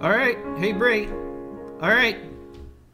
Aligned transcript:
All 0.00 0.10
right. 0.10 0.38
Hey, 0.58 0.72
Bray. 0.72 1.06
All 1.06 1.90
right. 1.90 2.16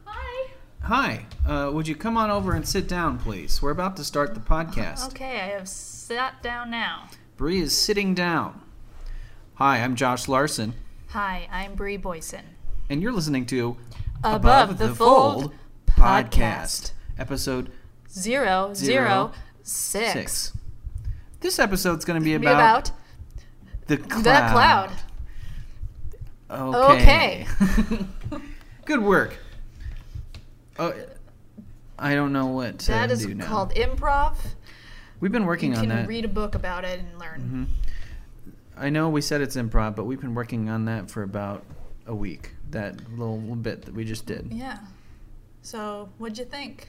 Hi. 0.05 0.49
Hi. 0.81 1.25
Uh, 1.45 1.71
would 1.73 1.87
you 1.87 1.95
come 1.95 2.17
on 2.17 2.29
over 2.29 2.53
and 2.53 2.67
sit 2.67 2.87
down, 2.87 3.17
please? 3.17 3.61
We're 3.61 3.71
about 3.71 3.95
to 3.97 4.03
start 4.03 4.33
the 4.33 4.39
podcast. 4.41 5.07
Okay, 5.07 5.39
I 5.39 5.47
have 5.57 5.69
sat 5.69 6.41
down 6.43 6.69
now. 6.69 7.07
Bree 7.37 7.61
is 7.61 7.77
sitting 7.77 8.13
down. 8.13 8.61
Hi, 9.55 9.77
I'm 9.77 9.95
Josh 9.95 10.27
Larson, 10.27 10.73
Hi, 11.09 11.47
I'm 11.51 11.73
Bree 11.75 11.97
Boyson. 11.97 12.43
and 12.89 13.01
you're 13.01 13.11
listening 13.11 13.45
to 13.47 13.75
Above 14.23 14.77
the 14.77 14.93
Fold 14.93 15.51
podcast. 15.87 16.91
episode 17.17 17.71
Zero, 18.09 18.73
Zero, 18.75 19.31
six. 19.63 20.13
six. 20.13 20.53
This 21.39 21.57
episode's 21.57 22.05
going 22.05 22.19
to 22.19 22.23
be 22.23 22.37
Be 22.37 22.45
about, 22.45 22.89
about 22.89 22.91
the 23.87 23.97
cloud. 23.97 24.23
the 24.23 24.51
cloud. 24.53 24.91
Okay. 26.49 27.45
Good 28.85 29.01
work. 29.01 29.37
Oh, 30.79 30.93
I 31.99 32.15
don't 32.15 32.31
know 32.31 32.47
what 32.47 32.79
to 32.79 32.87
That 32.91 33.11
is 33.11 33.25
do 33.25 33.33
now. 33.33 33.45
called 33.45 33.73
improv. 33.73 34.35
We've 35.19 35.31
been 35.31 35.45
working 35.45 35.71
You 35.71 35.77
on 35.77 35.83
can 35.83 35.89
that. 35.89 35.97
Mm-hmm. 36.01 36.09
read 36.09 36.25
a 36.25 36.29
book 36.29 36.55
about 36.55 36.85
it 36.85 36.99
and 36.99 37.19
learn. 37.19 37.67
I 38.77 38.89
know 38.89 39.09
we 39.09 39.21
said 39.21 39.41
it's 39.41 39.55
improv, 39.55 39.95
but 39.95 40.05
we've 40.05 40.21
been 40.21 40.35
working 40.35 40.69
on 40.69 40.85
that 40.85 41.09
for 41.09 41.23
about 41.23 41.63
a 42.05 42.13
week. 42.13 42.51
That 42.69 43.09
little 43.17 43.37
bit 43.39 43.83
that 43.85 43.93
we 43.95 44.05
just 44.05 44.25
did. 44.25 44.49
Yeah. 44.51 44.77
So, 45.63 46.09
what'd 46.19 46.37
you 46.37 46.45
think? 46.45 46.87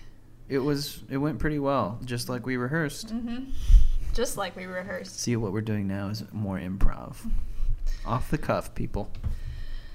It 0.49 0.59
was 0.59 1.02
it 1.09 1.16
went 1.16 1.38
pretty 1.38 1.59
well, 1.59 1.99
just 2.05 2.29
like 2.29 2.45
we 2.47 2.57
rehearsed. 2.57 3.09
Mm-hmm. 3.15 3.51
Just 4.13 4.37
like 4.37 4.55
we 4.57 4.66
rehearsed. 4.66 5.19
See 5.21 5.37
what 5.37 5.52
we're 5.52 5.61
doing 5.63 5.87
now 5.87 6.09
is 6.09 6.25
more 6.33 6.59
improv. 6.59 7.16
Off 8.07 8.30
the 8.30 8.38
cuff, 8.38 8.75
people. 8.75 9.10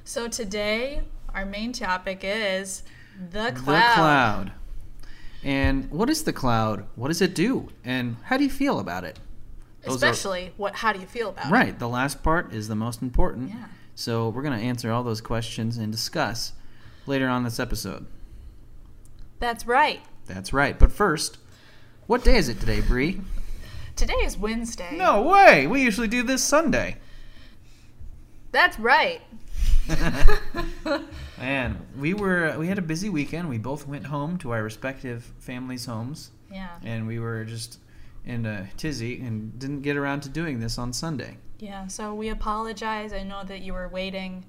So 0.06 0.28
today, 0.28 1.02
our 1.34 1.46
main 1.46 1.72
topic 1.72 2.20
is 2.24 2.84
the 3.32 3.52
cloud. 3.56 3.56
The 3.56 3.94
cloud. 3.96 4.52
And 5.44 5.90
what 5.92 6.10
is 6.10 6.24
the 6.24 6.34
cloud? 6.34 6.86
What 6.96 7.10
does 7.10 7.22
it 7.22 7.34
do? 7.36 7.70
And 7.84 8.18
how 8.24 8.38
do 8.38 8.44
you 8.44 8.50
feel 8.50 8.80
about 8.80 9.04
it? 9.04 9.20
Those 9.82 10.02
are- 10.04 10.10
Especially, 10.10 10.54
what? 10.58 10.76
How 10.76 10.94
do 10.94 11.00
you 11.00 11.06
feel 11.08 11.30
about 11.30 11.48
it? 11.48 11.52
Right. 11.52 11.78
The 11.78 11.90
last 11.90 12.24
part 12.24 12.54
is 12.54 12.68
the 12.68 12.76
most 12.76 13.02
important. 13.02 13.50
Yeah. 13.50 13.66
So 13.96 14.30
we're 14.30 14.42
going 14.42 14.58
to 14.58 14.66
answer 14.66 14.92
all 14.92 15.04
those 15.04 15.22
questions 15.22 15.78
and 15.78 15.92
discuss 15.92 16.54
later 17.06 17.28
on 17.28 17.44
this 17.44 17.60
episode. 17.60 18.06
That's 19.40 19.68
right. 19.68 20.02
That's 20.26 20.54
right. 20.54 20.80
But 20.80 20.92
first, 20.92 21.38
what 22.08 22.24
day 22.24 22.38
is 22.38 22.48
it 22.50 22.60
today, 22.60 22.82
Bree? 22.82 23.22
Today 23.96 24.14
is 24.24 24.36
Wednesday. 24.36 24.98
No 24.98 25.22
way. 25.22 25.68
We 25.68 25.84
usually 25.84 26.08
do 26.08 26.24
this 26.24 26.44
Sunday. 26.44 26.98
That's 28.52 28.80
right. 28.80 29.22
Man, 31.38 31.86
we 32.00 32.14
were 32.14 32.56
we 32.58 32.68
had 32.68 32.78
a 32.78 32.82
busy 32.82 33.10
weekend. 33.10 33.50
We 33.50 33.58
both 33.58 33.88
went 33.88 34.06
home 34.06 34.38
to 34.40 34.52
our 34.52 34.64
respective 34.64 35.32
families' 35.40 35.86
homes, 35.86 36.32
Yeah. 36.52 36.70
and 36.84 37.08
we 37.08 37.20
were 37.20 37.44
just 37.44 37.80
in 38.26 38.46
a 38.46 38.70
tizzy 38.78 39.20
and 39.20 39.58
didn't 39.60 39.82
get 39.82 39.98
around 39.98 40.22
to 40.22 40.30
doing 40.30 40.60
this 40.60 40.78
on 40.78 40.94
Sunday. 40.94 41.38
Yeah, 41.60 41.88
so 41.88 42.14
we 42.14 42.30
apologize. 42.30 43.12
I 43.14 43.24
know 43.24 43.44
that 43.44 43.62
you 43.62 43.74
were 43.74 43.88
waiting 43.90 44.46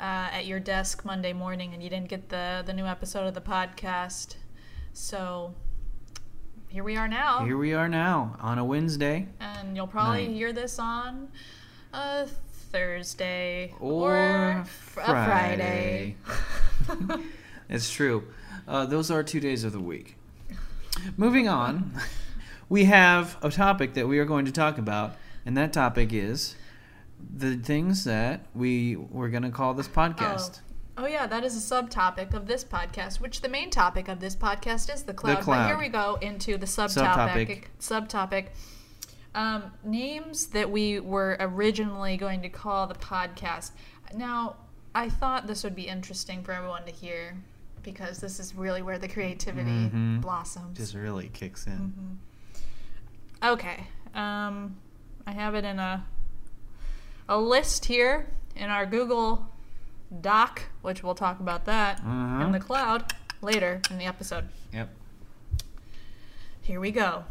uh, 0.00 0.02
at 0.32 0.46
your 0.46 0.58
desk 0.60 1.04
Monday 1.04 1.32
morning 1.32 1.74
and 1.74 1.82
you 1.82 1.90
didn't 1.90 2.08
get 2.08 2.28
the, 2.28 2.62
the 2.66 2.72
new 2.72 2.86
episode 2.86 3.26
of 3.26 3.34
the 3.34 3.40
podcast. 3.40 4.36
So 4.92 5.54
here 6.68 6.82
we 6.84 6.96
are 6.96 7.08
now. 7.08 7.44
Here 7.44 7.56
we 7.56 7.72
are 7.74 7.88
now 7.88 8.36
on 8.40 8.58
a 8.58 8.64
Wednesday 8.64 9.26
and 9.40 9.76
you'll 9.76 9.86
probably 9.86 10.26
Night. 10.28 10.36
hear 10.36 10.52
this 10.52 10.78
on 10.78 11.28
a 11.92 12.26
Thursday 12.70 13.74
or, 13.80 14.64
fr- 14.66 15.00
a 15.00 15.04
Friday. 15.04 16.16
it's 17.68 17.90
true. 17.90 18.24
Uh, 18.66 18.84
those 18.86 19.10
are 19.10 19.22
two 19.22 19.40
days 19.40 19.64
of 19.64 19.72
the 19.72 19.80
week. 19.80 20.16
Moving 21.16 21.48
on, 21.48 21.92
we 22.68 22.84
have 22.84 23.36
a 23.42 23.50
topic 23.50 23.94
that 23.94 24.08
we 24.08 24.18
are 24.18 24.24
going 24.24 24.44
to 24.44 24.52
talk 24.52 24.78
about, 24.78 25.16
and 25.46 25.56
that 25.56 25.72
topic 25.72 26.12
is 26.12 26.56
the 27.34 27.56
things 27.56 28.04
that 28.04 28.46
we 28.54 28.96
were 28.96 29.28
going 29.28 29.42
to 29.42 29.50
call 29.50 29.74
this 29.74 29.88
podcast. 29.88 30.60
Oh. 30.96 31.04
oh, 31.04 31.06
yeah, 31.06 31.26
that 31.26 31.44
is 31.44 31.56
a 31.56 31.74
subtopic 31.74 32.34
of 32.34 32.46
this 32.46 32.64
podcast, 32.64 33.20
which 33.20 33.40
the 33.40 33.48
main 33.48 33.70
topic 33.70 34.08
of 34.08 34.20
this 34.20 34.36
podcast 34.36 34.92
is 34.92 35.04
the 35.04 35.14
cloud. 35.14 35.36
But 35.36 35.44
cloud. 35.44 35.66
here 35.68 35.78
we 35.78 35.88
go 35.88 36.18
into 36.20 36.58
the 36.58 36.66
Subtopic. 36.66 37.46
subtopic. 37.48 37.64
Subtopic. 37.80 38.46
Um, 39.34 39.64
names 39.84 40.46
that 40.48 40.70
we 40.70 41.00
were 41.00 41.36
originally 41.38 42.16
going 42.16 42.42
to 42.42 42.48
call 42.48 42.86
the 42.86 42.94
podcast. 42.94 43.72
Now, 44.14 44.56
I 44.94 45.08
thought 45.10 45.46
this 45.46 45.62
would 45.64 45.76
be 45.76 45.86
interesting 45.86 46.42
for 46.42 46.52
everyone 46.52 46.84
to 46.86 46.90
hear 46.90 47.36
because 47.82 48.18
this 48.18 48.40
is 48.40 48.54
really 48.54 48.82
where 48.82 48.98
the 48.98 49.06
creativity 49.08 49.70
Mhm. 49.90 50.20
blossoms. 50.20 50.76
Just 50.76 50.94
really 50.94 51.28
kicks 51.28 51.66
in. 51.66 52.18
Okay. 53.42 53.86
Um, 54.14 54.76
I 55.26 55.32
have 55.32 55.54
it 55.54 55.64
in 55.64 55.78
a 55.78 56.04
a 57.30 57.38
list 57.38 57.84
here 57.84 58.26
in 58.56 58.70
our 58.70 58.86
Google 58.86 59.46
Doc, 60.22 60.62
which 60.80 61.02
we'll 61.02 61.14
talk 61.14 61.38
about 61.40 61.66
that 61.66 62.00
in 62.00 62.52
the 62.52 62.58
cloud 62.58 63.12
later 63.42 63.82
in 63.90 63.98
the 63.98 64.06
episode. 64.06 64.48
Yep. 64.72 64.88
Here 66.62 66.80
we 66.80 66.90
go. 66.90 67.24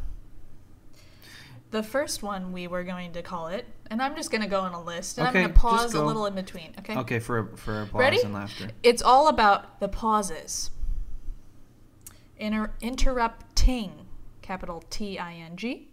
The 1.69 1.83
first 1.83 2.23
one 2.23 2.53
we 2.53 2.67
were 2.67 2.83
going 2.83 3.11
to 3.13 3.22
call 3.22 3.47
it, 3.47 3.66
and 3.89 4.01
I'm 4.01 4.16
just 4.16 4.31
going 4.31 4.41
to 4.41 4.47
go 4.47 4.61
on 4.61 4.73
a 4.73 4.81
list, 4.81 5.17
and 5.17 5.28
Okay, 5.28 5.39
I'm 5.39 5.44
going 5.44 5.53
to 5.53 5.59
pause 5.59 5.94
a 5.94 6.03
little 6.03 6.25
in 6.25 6.33
between. 6.33 6.73
Okay. 6.79 6.95
Okay, 6.97 7.19
for 7.19 7.39
a, 7.39 7.57
for 7.57 7.81
a 7.81 7.85
pause 7.85 8.00
Ready? 8.00 8.22
and 8.23 8.33
laughter. 8.33 8.69
It's 8.83 9.01
all 9.01 9.28
about 9.28 9.79
the 9.81 9.89
pauses. 9.89 10.72
Inter- 12.38 12.72
interrupting, 12.79 14.07
capital 14.41 14.83
T 14.89 15.19
I 15.19 15.33
N 15.33 15.57
G. 15.57 15.89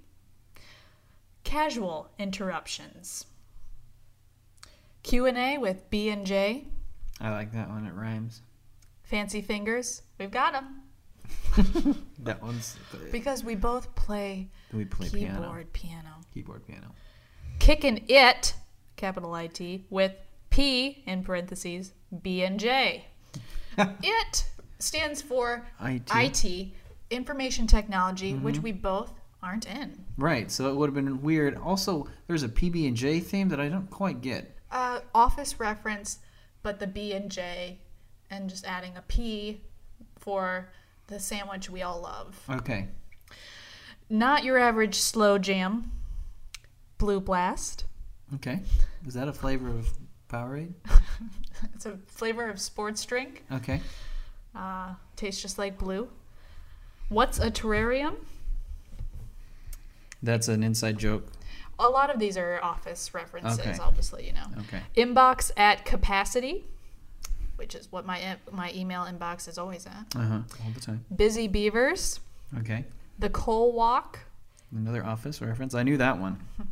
Casual 1.43 2.11
interruptions. 2.19 3.27
Q&A 5.03 5.59
with 5.59 5.91
B 5.91 6.09
and 6.09 6.25
J. 6.27 6.69
I 7.21 7.31
like 7.31 7.53
that 7.53 7.69
one. 7.69 7.87
It 7.87 7.95
rhymes. 7.95 8.43
Fancy 9.03 9.43
fingers. 9.43 10.03
We've 10.19 10.31
got 10.31 10.53
them 10.55 10.84
That 12.21 12.43
one's. 12.43 12.77
because 13.13 13.45
we 13.45 13.55
both 13.55 13.95
play 13.95 14.49
we 14.73 14.85
play 14.85 15.09
keyboard 15.09 15.31
piano. 15.33 15.65
piano. 15.73 16.11
Keyboard 16.33 16.67
piano. 16.67 16.95
Kicking 17.59 18.05
it, 18.09 18.55
capital 18.97 19.35
I 19.35 19.47
T, 19.49 19.85
with 19.91 20.13
P 20.51 21.03
in 21.07 21.23
parentheses 21.23 21.93
B 22.23 22.43
and 22.45 22.59
J. 22.59 23.05
it 23.79 24.47
stands 24.79 25.21
for 25.21 25.67
IT. 25.83 26.11
IT, 26.15 26.69
information 27.11 27.67
technology, 27.67 28.33
Mm-hmm. 28.33 28.45
which 28.45 28.59
we 28.61 28.73
both 28.73 29.13
aren't 29.43 29.67
in. 29.67 30.05
Right. 30.17 30.51
So 30.51 30.71
it 30.71 30.77
would 30.77 30.89
have 30.89 30.95
been 30.95 31.21
weird. 31.23 31.57
Also, 31.59 32.09
there's 32.27 32.43
a 32.43 32.49
PB 32.49 32.89
and 32.89 32.97
J 32.97 33.21
theme 33.21 33.49
that 33.51 33.61
I 33.61 33.69
don't 33.69 33.91
quite 33.91 34.21
get. 34.23 34.57
Uh, 34.71 35.01
office 35.15 35.61
reference, 35.61 36.19
but 36.63 36.79
the 36.81 36.87
B 36.87 37.13
and 37.13 37.31
J, 37.31 37.79
and 38.31 38.49
just 38.49 38.65
adding 38.65 38.97
a 38.97 39.03
P 39.03 39.61
for 40.19 40.71
the 41.07 41.19
sandwich 41.21 41.69
we 41.71 41.83
all 41.83 42.01
love. 42.01 42.41
Okay. 42.51 42.89
Not 44.11 44.45
your 44.45 44.59
average 44.59 44.97
slow 44.97 45.39
jam. 45.39 45.93
Blue 46.99 47.21
Blast. 47.21 47.85
Okay. 48.37 48.61
Is 49.07 49.15
that 49.15 49.29
a 49.29 49.33
flavor 49.33 49.69
of 49.69 49.89
Powerade? 50.29 50.73
It's 51.75 51.87
a 51.87 51.97
flavor 52.09 52.51
of 52.51 52.61
sports 52.61 53.05
drink. 53.07 53.45
Okay. 53.51 53.81
Uh, 54.55 54.95
tastes 55.17 55.41
just 55.41 55.57
like 55.57 55.79
blue. 55.79 56.09
What's 57.09 57.39
a 57.39 57.51
terrarium? 57.51 58.17
That's 60.23 60.49
an 60.49 60.63
inside 60.63 60.99
joke. 60.99 61.27
A 61.79 61.89
lot 61.89 62.11
of 62.13 62.19
these 62.19 62.37
are 62.37 62.63
office 62.63 63.15
references, 63.15 63.59
Okay. 63.61 63.77
I'll 63.81 63.93
just 63.93 64.13
let 64.13 64.25
you 64.25 64.33
know. 64.33 64.47
Okay. 64.61 64.81
Inbox 64.97 65.53
at 65.57 65.85
capacity, 65.85 66.65
which 67.57 67.75
is 67.75 67.91
what 67.93 68.05
my 68.07 68.37
my 68.53 68.73
email 68.75 69.03
inbox 69.05 69.49
is 69.49 69.59
always 69.59 69.87
at. 69.87 70.07
Uh 70.17 70.21
huh. 70.23 70.41
All 70.65 70.71
the 70.75 70.81
time. 70.81 71.05
Busy 71.15 71.47
Beavers, 71.49 72.21
Okay. 72.59 72.85
the 73.19 73.31
coal 73.31 73.73
walk, 73.73 74.21
Another 74.75 75.05
office 75.05 75.41
reference. 75.41 75.75
I 75.75 75.83
knew 75.85 75.97
that 75.99 76.19
one. 76.19 76.41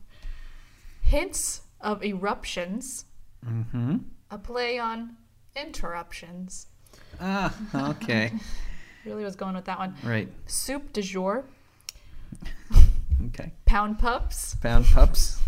hints 1.03 1.63
of 1.81 2.03
eruptions, 2.05 3.05
Mm-hmm. 3.47 3.97
a 4.31 4.39
play 4.39 4.79
on 4.79 5.17
interruptions. 5.57 6.67
Ah. 7.21 7.53
Okay. 7.75 8.33
Really 9.05 9.25
was 9.25 9.35
going 9.35 9.57
with 9.57 9.65
that 9.65 9.81
one. 9.81 9.97
right. 10.05 10.29
Soup 10.47 10.93
du 10.93 11.03
jour, 11.03 11.45
Okay. 13.27 13.51
pound 13.65 13.99
pups, 13.99 14.55
Pound 14.63 14.85
pups. 14.87 15.41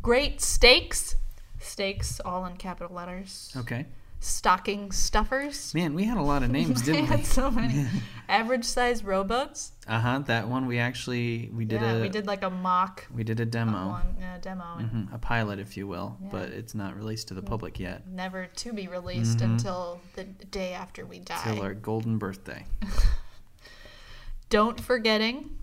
great 0.00 0.40
steaks, 0.40 1.16
steaks 1.60 2.20
all 2.24 2.46
in 2.46 2.56
capital 2.56 2.94
letters. 2.94 3.52
Okay. 3.54 3.84
Stocking 4.20 4.90
stuffers. 4.92 5.72
Man, 5.74 5.94
we 5.94 6.04
had 6.04 6.18
a 6.18 6.22
lot 6.22 6.42
of 6.42 6.50
names, 6.58 6.82
didn't 6.82 7.06
had 7.06 7.18
we? 7.20 7.24
so 7.24 7.50
many. 7.50 7.86
Average 8.28 8.64
size 8.64 9.02
rowboats. 9.04 9.72
Uh 9.86 10.00
huh. 10.00 10.18
That 10.26 10.48
one 10.48 10.66
we 10.66 10.78
actually 10.78 11.50
we 11.54 11.64
did 11.64 11.80
yeah, 11.80 11.94
a 11.94 12.00
we 12.02 12.08
did 12.08 12.26
like 12.26 12.42
a 12.42 12.50
mock 12.50 13.06
we 13.14 13.24
did 13.24 13.40
a 13.40 13.46
demo, 13.46 13.88
one, 13.88 14.16
yeah, 14.20 14.36
demo, 14.38 14.76
and 14.78 14.88
hmm 14.90 15.14
a 15.14 15.18
pilot, 15.18 15.58
if 15.58 15.76
you 15.76 15.86
will, 15.86 16.16
Yeah. 16.22 16.28
but 16.32 16.48
it's 16.50 16.74
not 16.74 16.96
released 16.96 17.28
to 17.28 17.34
the 17.34 17.42
public 17.42 17.78
yet. 17.80 18.06
never 18.08 18.46
to 18.46 18.72
be 18.72 18.86
released 18.88 19.38
Mhm. 19.38 19.44
until 19.52 20.00
the 20.14 20.24
day 20.24 20.72
after 20.74 21.06
we 21.06 21.20
die. 21.20 21.40
Till 21.44 21.62
our 21.62 21.72
golden 21.74 22.18
birthday. 22.18 22.64
Don't 24.50 24.80
forgetting 24.80 25.56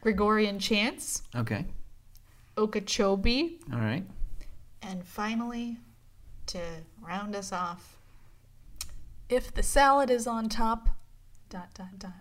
Gregorian 0.00 0.58
chants, 0.58 1.22
Okay. 1.34 1.64
Okeechobee, 2.56 3.58
All 3.72 3.78
right. 3.80 4.04
and 4.82 5.04
finally, 5.04 5.78
to 6.48 6.60
round 7.00 7.34
us 7.36 7.52
off, 7.52 7.96
if 9.28 9.52
the 9.52 9.62
salad 9.62 10.10
is 10.10 10.26
on 10.26 10.48
top, 10.48 10.88
dot 11.48 11.68
dot 11.74 11.98
dot. 11.98 12.12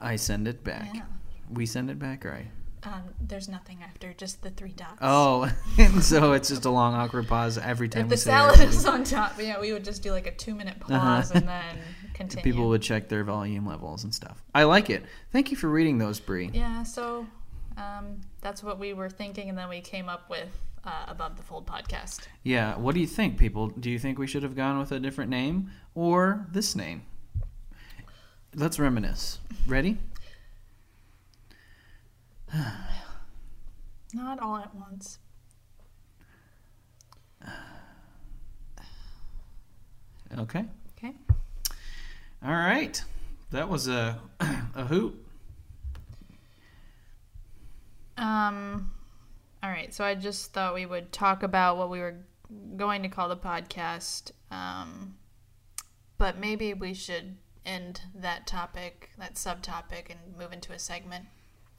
I 0.00 0.16
send 0.16 0.46
it 0.46 0.62
back. 0.62 0.90
Yeah. 0.94 1.02
We 1.50 1.66
send 1.66 1.90
it 1.90 1.98
back, 1.98 2.24
right? 2.24 2.46
Um, 2.84 3.02
there's 3.20 3.48
nothing 3.48 3.78
after, 3.82 4.12
just 4.12 4.40
the 4.42 4.50
three 4.50 4.70
dots. 4.70 4.98
Oh, 5.02 5.50
and 5.78 6.02
so 6.12 6.32
it's 6.32 6.48
just 6.48 6.64
a 6.64 6.70
long 6.70 6.94
awkward 6.94 7.26
pause 7.26 7.58
every 7.58 7.88
time 7.88 8.02
If 8.02 8.06
we 8.06 8.10
the 8.10 8.16
say 8.18 8.30
salad 8.30 8.60
our- 8.60 8.66
is 8.66 8.86
on 8.86 9.02
top, 9.02 9.32
yeah, 9.40 9.58
we 9.60 9.72
would 9.72 9.84
just 9.84 10.02
do 10.02 10.12
like 10.12 10.28
a 10.28 10.30
two 10.34 10.54
minute 10.54 10.76
Uh-huh. 10.82 10.98
pause 10.98 11.32
and 11.32 11.46
then 11.48 11.78
continue. 12.14 12.44
People 12.44 12.68
would 12.68 12.82
check 12.82 13.08
their 13.08 13.24
volume 13.24 13.66
levels 13.66 14.04
and 14.04 14.14
stuff. 14.14 14.42
I 14.54 14.62
like 14.64 14.90
it. 14.90 15.02
Thank 15.32 15.50
you 15.50 15.56
for 15.56 15.68
reading 15.68 15.98
those, 15.98 16.20
Bree. 16.20 16.50
Yeah, 16.54 16.84
so 16.84 17.26
um, 17.76 18.20
that's 18.42 18.62
what 18.62 18.78
we 18.78 18.92
were 18.92 19.10
thinking, 19.10 19.48
and 19.48 19.58
then 19.58 19.68
we 19.68 19.80
came 19.80 20.08
up 20.08 20.30
with 20.30 20.48
uh, 20.84 21.04
Above 21.08 21.36
the 21.36 21.42
Fold 21.42 21.66
podcast. 21.66 22.20
Yeah. 22.42 22.76
What 22.76 22.94
do 22.94 23.00
you 23.00 23.06
think, 23.06 23.38
people? 23.38 23.68
Do 23.68 23.90
you 23.90 23.98
think 23.98 24.18
we 24.18 24.26
should 24.26 24.42
have 24.42 24.56
gone 24.56 24.78
with 24.78 24.92
a 24.92 25.00
different 25.00 25.30
name 25.30 25.70
or 25.94 26.46
this 26.50 26.74
name? 26.74 27.02
Let's 28.54 28.78
reminisce. 28.78 29.38
Ready? 29.66 29.98
Not 34.14 34.40
all 34.40 34.56
at 34.56 34.74
once. 34.74 35.18
Okay. 40.36 40.64
Okay. 40.96 41.14
All 42.44 42.52
right. 42.52 43.02
That 43.50 43.68
was 43.68 43.88
a 43.88 44.20
a 44.40 44.84
hoot. 44.84 45.14
Um, 48.16 48.90
all 49.62 49.70
right, 49.70 49.92
so 49.92 50.04
I 50.04 50.14
just 50.14 50.52
thought 50.52 50.74
we 50.74 50.86
would 50.86 51.12
talk 51.12 51.42
about 51.42 51.76
what 51.76 51.90
we 51.90 51.98
were 52.00 52.16
going 52.76 53.02
to 53.02 53.08
call 53.08 53.28
the 53.28 53.36
podcast, 53.36 54.30
um, 54.50 55.16
but 56.16 56.38
maybe 56.38 56.74
we 56.74 56.94
should 56.94 57.36
end 57.66 58.00
that 58.14 58.46
topic, 58.46 59.10
that 59.18 59.34
subtopic, 59.34 60.10
and 60.10 60.18
move 60.38 60.52
into 60.52 60.72
a 60.72 60.78
segment. 60.78 61.26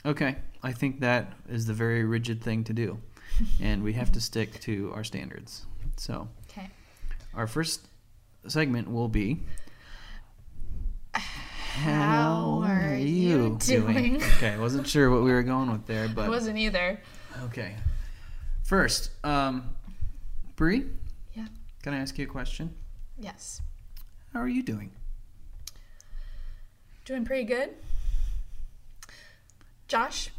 Okay. 0.05 0.35
I 0.61 0.71
think 0.71 0.99
that 1.01 1.33
is 1.49 1.65
the 1.65 1.73
very 1.73 2.03
rigid 2.03 2.41
thing 2.43 2.63
to 2.65 2.73
do, 2.73 2.99
and 3.61 3.81
we 3.83 3.93
have 3.93 4.11
to 4.13 4.21
stick 4.21 4.59
to 4.61 4.91
our 4.93 5.03
standards. 5.03 5.65
So, 5.97 6.27
Okay. 6.51 6.69
our 7.33 7.47
first 7.47 7.87
segment 8.47 8.89
will 8.91 9.09
be 9.09 9.39
How 11.13 12.61
are 12.65 12.95
you 12.95 13.57
doing? 13.59 14.21
Okay, 14.35 14.49
I 14.53 14.57
wasn't 14.59 14.87
sure 14.87 15.09
what 15.09 15.23
we 15.23 15.31
were 15.31 15.43
going 15.43 15.71
with 15.71 15.85
there, 15.87 16.05
I 16.09 16.13
but 16.13 16.29
wasn't 16.29 16.57
either. 16.57 16.99
Okay. 17.43 17.75
First, 18.63 19.11
um, 19.23 19.75
Bree, 20.55 20.85
Yeah. 21.33 21.47
can 21.83 21.93
I 21.93 21.97
ask 21.97 22.17
you 22.17 22.25
a 22.25 22.29
question? 22.29 22.75
Yes. 23.17 23.61
How 24.33 24.39
are 24.39 24.47
you 24.47 24.61
doing? 24.63 24.91
Doing 27.05 27.25
pretty 27.25 27.45
good. 27.45 27.75
Josh, 29.87 30.29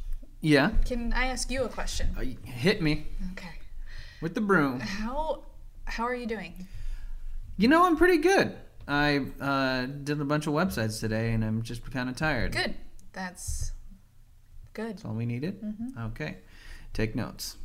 Yeah. 0.40 0.70
can 0.84 1.12
I 1.12 1.26
ask 1.26 1.50
you 1.50 1.64
a 1.64 1.68
question? 1.68 2.14
Uh, 2.16 2.22
hit 2.48 2.80
me 2.80 3.06
Okay. 3.32 3.58
with 4.20 4.34
the 4.34 4.40
broom. 4.40 4.80
How 4.80 5.44
how 5.86 6.04
are 6.04 6.14
you 6.14 6.26
doing? 6.26 6.68
You 7.56 7.66
know, 7.66 7.84
I'm 7.84 7.96
pretty 7.96 8.18
good. 8.18 8.56
I 8.86 9.26
uh, 9.40 9.86
did 9.86 10.20
a 10.20 10.24
bunch 10.24 10.46
of 10.46 10.52
websites 10.54 11.00
today, 11.00 11.32
and 11.32 11.44
I'm 11.44 11.62
just 11.62 11.88
kind 11.90 12.08
of 12.08 12.14
tired. 12.14 12.52
Good. 12.52 12.76
That's 13.12 13.72
good. 14.72 14.92
That's 14.92 15.04
all 15.04 15.14
we 15.14 15.26
needed. 15.26 15.60
Mhm. 15.60 15.96
Okay. 16.12 16.38
Take 16.92 17.14
notes. 17.14 17.56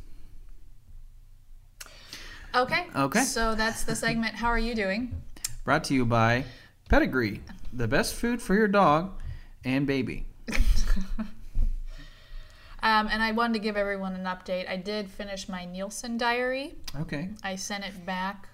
Okay. 2.54 2.86
Okay. 2.94 3.22
So 3.22 3.54
that's 3.54 3.84
the 3.84 3.94
segment. 3.94 4.34
How 4.36 4.48
are 4.48 4.58
you 4.58 4.74
doing? 4.74 5.22
Brought 5.64 5.84
to 5.84 5.94
you 5.94 6.06
by 6.06 6.44
Pedigree, 6.88 7.42
the 7.72 7.88
best 7.88 8.14
food 8.14 8.40
for 8.40 8.54
your 8.54 8.68
dog 8.68 9.20
and 9.64 9.86
baby. 9.86 10.26
Um, 12.86 13.08
and 13.10 13.20
I 13.20 13.32
wanted 13.32 13.54
to 13.54 13.58
give 13.58 13.76
everyone 13.76 14.14
an 14.14 14.26
update. 14.26 14.70
I 14.70 14.76
did 14.76 15.10
finish 15.10 15.48
my 15.48 15.64
Nielsen 15.64 16.16
diary. 16.16 16.76
Okay. 17.00 17.30
I 17.42 17.56
sent 17.56 17.84
it 17.84 18.06
back. 18.06 18.48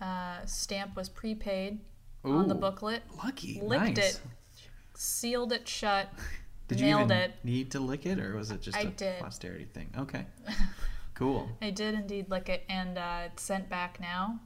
Uh, 0.00 0.44
stamp 0.46 0.96
was 0.96 1.08
prepaid 1.08 1.78
on 2.24 2.48
the 2.48 2.56
booklet. 2.56 3.04
Lucky. 3.22 3.60
Licked 3.62 3.96
nice. 3.96 4.14
it. 4.16 4.20
Sealed 4.94 5.52
it 5.52 5.68
shut. 5.68 6.08
Did 6.68 6.80
you 6.80 6.86
nailed 6.86 7.10
even 7.10 7.16
it. 7.16 7.32
need 7.44 7.70
to 7.72 7.80
lick 7.80 8.06
it, 8.06 8.18
or 8.20 8.36
was 8.36 8.50
it 8.50 8.60
just 8.60 8.76
I 8.76 8.82
a 8.82 8.86
did. 8.86 9.18
posterity 9.20 9.64
thing? 9.72 9.90
Okay. 9.98 10.24
Cool. 11.14 11.48
I 11.60 11.70
did 11.70 11.94
indeed 11.94 12.30
lick 12.30 12.48
it, 12.48 12.62
and 12.68 12.96
uh, 12.96 13.22
it's 13.26 13.42
sent 13.42 13.68
back 13.68 13.98
now. 14.00 14.38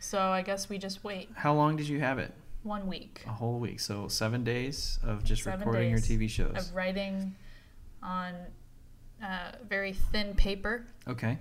So 0.00 0.18
I 0.20 0.42
guess 0.42 0.68
we 0.68 0.76
just 0.76 1.02
wait 1.02 1.30
How 1.34 1.54
long 1.54 1.76
did 1.76 1.88
you 1.88 1.98
have 2.00 2.18
it? 2.18 2.34
one 2.62 2.86
week 2.86 3.22
A 3.26 3.30
whole 3.30 3.58
week. 3.58 3.80
So 3.80 4.06
seven 4.06 4.44
days 4.44 4.98
of 5.02 5.24
just 5.24 5.44
Seven 5.44 5.60
recording 5.60 5.88
your 5.90 5.98
TV 5.98 6.28
shows. 6.28 6.54
of 6.58 6.74
writing 6.74 7.34
on 8.02 8.34
uh, 9.24 9.52
very 9.66 9.94
thin 9.94 10.34
paper, 10.34 10.84
Okay. 11.08 11.38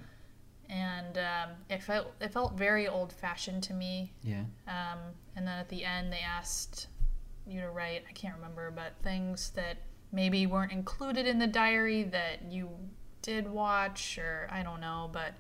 and 0.70 1.18
um, 1.18 1.50
it 1.70 1.84
felt 1.84 2.14
it 2.22 2.32
felt 2.32 2.54
very 2.54 2.88
old 2.88 3.12
fashioned 3.12 3.64
to 3.64 3.74
me. 3.74 4.14
Yeah. 4.24 4.44
Um, 4.66 5.00
and 5.36 5.46
then 5.46 5.60
at 5.60 5.68
the 5.68 5.84
end, 5.84 6.14
they 6.14 6.20
asked 6.26 6.88
you 7.46 7.60
to 7.60 7.70
write, 7.70 8.04
I 8.08 8.14
can't 8.14 8.36
remember, 8.36 8.72
but 8.72 8.94
things 9.04 9.50
that 9.56 9.76
maybe 10.12 10.46
weren't 10.46 10.72
included 10.72 11.28
in 11.28 11.40
the 11.40 11.48
diary 11.48 12.04
that 12.04 12.52
you 12.52 12.70
did 13.22 13.48
watch, 13.48 14.18
or 14.18 14.48
I 14.52 14.64
don't 14.64 14.82
know, 14.82 15.10
but 15.12 15.34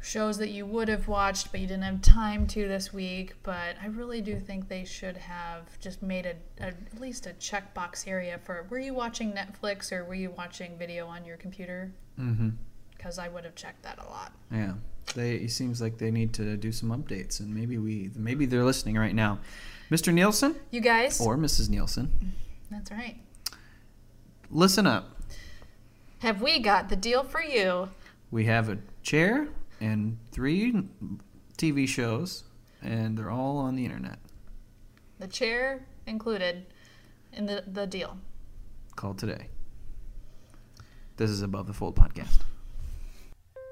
shows 0.00 0.36
that 0.38 0.48
you 0.50 0.66
would 0.66 0.88
have 0.88 1.06
watched 1.06 1.52
but 1.52 1.60
you 1.60 1.66
didn't 1.66 1.84
have 1.84 2.02
time 2.02 2.46
to 2.48 2.66
this 2.66 2.92
week. 2.92 3.34
But 3.42 3.76
I 3.80 3.86
really 3.86 4.20
do 4.20 4.38
think 4.38 4.68
they 4.68 4.84
should 4.84 5.16
have 5.16 5.78
just 5.80 6.02
made 6.02 6.26
a, 6.26 6.34
a 6.60 6.66
at 6.68 7.00
least 7.00 7.26
a 7.26 7.30
checkbox 7.30 8.08
area 8.08 8.38
for 8.42 8.66
were 8.68 8.78
you 8.78 8.94
watching 8.94 9.32
Netflix 9.32 9.92
or 9.92 10.04
were 10.04 10.14
you 10.14 10.30
watching 10.30 10.76
video 10.76 11.06
on 11.06 11.24
your 11.24 11.36
computer? 11.36 11.92
Mm-hmm. 12.18 12.50
Because 12.96 13.18
I 13.18 13.28
would 13.28 13.44
have 13.44 13.54
checked 13.54 13.82
that 13.82 13.98
a 13.98 14.08
lot. 14.10 14.32
Yeah. 14.50 14.74
They 15.14 15.36
it 15.36 15.50
seems 15.50 15.80
like 15.80 15.98
they 15.98 16.10
need 16.10 16.32
to 16.34 16.56
do 16.56 16.70
some 16.72 16.90
updates, 16.90 17.40
and 17.40 17.52
maybe 17.54 17.76
we 17.78 18.10
maybe 18.16 18.46
they're 18.46 18.64
listening 18.64 18.96
right 18.96 19.14
now. 19.14 19.38
Mr. 19.90 20.12
Nielsen 20.12 20.54
You 20.70 20.80
guys? 20.80 21.20
or 21.20 21.36
Mrs. 21.36 21.68
Nielsen, 21.68 22.32
That's 22.72 22.90
right. 22.90 23.18
listen 24.50 24.86
up. 24.86 25.20
Have 26.20 26.40
we 26.40 26.58
got 26.58 26.88
the 26.88 26.96
deal 26.96 27.22
for 27.22 27.42
you? 27.42 27.88
We 28.30 28.44
have 28.46 28.68
a 28.68 28.78
chair 29.02 29.48
and 29.80 30.18
three 30.30 30.72
TV 31.58 31.86
shows, 31.86 32.44
and 32.80 33.18
they're 33.18 33.30
all 33.30 33.58
on 33.58 33.76
the 33.76 33.84
internet. 33.84 34.18
The 35.18 35.26
chair 35.28 35.84
included 36.06 36.66
in 37.32 37.46
the, 37.46 37.64
the 37.66 37.86
deal. 37.86 38.16
Call 38.96 39.14
today. 39.14 39.48
This 41.16 41.30
is 41.30 41.42
Above 41.42 41.66
the 41.66 41.72
Fold 41.74 41.94
podcast. 41.96 42.38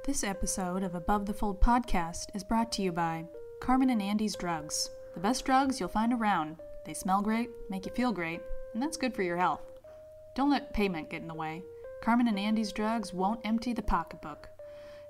This 0.05 0.23
episode 0.25 0.83
of 0.83 0.95
Above 0.95 1.27
the 1.27 1.35
Fold 1.35 1.61
podcast 1.61 2.27
is 2.35 2.45
brought 2.45 2.71
to 2.73 2.83
you 2.83 2.93
by 2.93 3.25
Carmen 3.61 3.91
and 3.91 4.03
Andy's 4.03 4.37
Drugs. 4.37 4.91
The 5.15 5.21
best 5.21 5.45
drugs 5.45 5.81
you'll 5.81 5.89
find 5.89 6.13
around. 6.13 6.57
They 6.87 6.95
smell 6.95 7.23
great, 7.23 7.51
make 7.69 7.85
you 7.87 7.93
feel 7.93 8.11
great, 8.13 8.41
and 8.73 8.83
that's 8.83 8.97
good 8.97 9.15
for 9.15 9.23
your 9.23 9.37
health. 9.37 9.63
Don't 10.35 10.51
let 10.51 10.73
payment 10.73 11.11
get 11.11 11.23
in 11.23 11.29
the 11.29 11.35
way. 11.35 11.63
Carmen 12.03 12.29
and 12.29 12.39
Andy's 12.39 12.73
Drugs 12.73 13.13
won't 13.13 13.41
empty 13.45 13.73
the 13.73 13.83
pocketbook. 13.83 14.49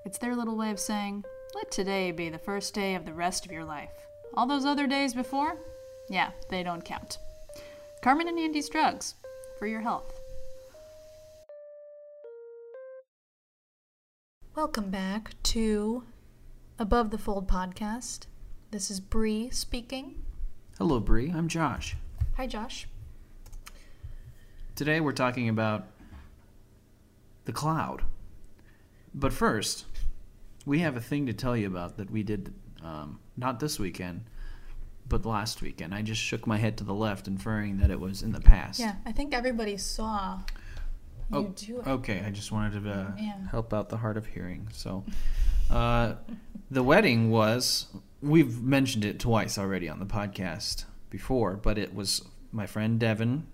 It's 0.05 0.19
their 0.19 0.35
little 0.35 0.57
way 0.57 0.71
of 0.71 0.81
saying, 0.81 1.25
let 1.55 1.71
today 1.71 2.11
be 2.11 2.29
the 2.29 2.39
first 2.39 2.75
day 2.75 2.95
of 2.95 3.05
the 3.05 3.13
rest 3.13 3.45
of 3.45 3.53
your 3.53 3.65
life. 3.65 3.91
All 4.35 4.47
those 4.47 4.65
other 4.65 4.87
days 4.87 5.15
before? 5.15 5.57
Yeah, 6.09 6.31
they 6.49 6.63
don't 6.63 6.85
count. 6.85 7.19
Carmen 8.03 8.29
and 8.29 8.39
Andy's 8.39 8.69
Drugs 8.69 9.15
for 9.59 9.67
your 9.67 9.81
health. 9.81 10.19
Welcome 14.57 14.91
back 14.91 15.35
to 15.45 16.05
Above 16.79 17.11
the 17.11 17.19
Fold 17.19 17.47
podcast. 17.47 18.27
This 18.71 18.91
is 18.91 19.01
Bree 19.01 19.51
speaking. 19.51 20.23
Hello, 20.79 20.99
Bree. 20.99 21.31
I'm 21.31 21.47
Josh. 21.47 21.97
Hi, 22.37 22.47
Josh. 22.47 22.87
Today 24.81 24.99
we're 25.01 25.13
talking 25.13 25.51
about 25.51 25.89
the 27.45 27.53
cloud. 27.53 28.03
But 29.15 29.31
first, 29.31 29.85
we 30.65 30.79
have 30.79 30.97
a 30.97 31.03
thing 31.03 31.27
to 31.27 31.35
tell 31.35 31.55
you 31.55 31.67
about 31.67 31.99
that 31.99 32.11
we 32.11 32.23
did 32.23 32.55
um, 32.83 33.21
not 33.37 33.61
this 33.61 33.79
weekend, 33.79 34.23
but 35.07 35.27
last 35.27 35.61
weekend. 35.61 35.95
I 35.95 36.01
just 36.01 36.23
shook 36.23 36.47
my 36.47 36.57
head 36.57 36.79
to 36.79 36.85
the 36.85 36.95
left, 36.95 37.29
inferring 37.29 37.77
that 37.77 37.91
it 37.91 38.01
was 38.01 38.23
in 38.23 38.33
the 38.33 38.41
past. 38.41 38.81
Yeah, 38.81 38.95
I 39.05 39.13
think 39.13 39.35
everybody 39.35 39.77
saw 39.77 40.39
you 41.31 41.37
Oh, 41.37 41.45
do 41.55 41.81
it. 41.81 41.87
Okay, 41.87 42.23
I 42.27 42.31
just 42.31 42.51
wanted 42.51 42.83
to 42.83 42.91
uh, 42.91 43.13
Yeah. 43.19 43.37
help 43.51 43.75
out 43.75 43.91
the 43.91 43.99
hard 43.99 44.17
of 44.17 44.25
hearing. 44.25 44.67
So, 44.73 45.05
uh, 45.69 46.15
the 46.71 46.83
wedding 46.83 47.31
was, 47.31 47.85
we've 48.23 48.63
mentioned 48.63 49.05
it 49.05 49.19
twice 49.21 49.59
already 49.59 49.91
on 49.91 49.99
the 49.99 50.07
podcast 50.07 50.87
before, 51.11 51.57
but 51.57 51.77
it 51.77 51.95
was 51.95 52.25
my 52.51 52.65
friend 52.65 52.99
Devin 52.99 53.47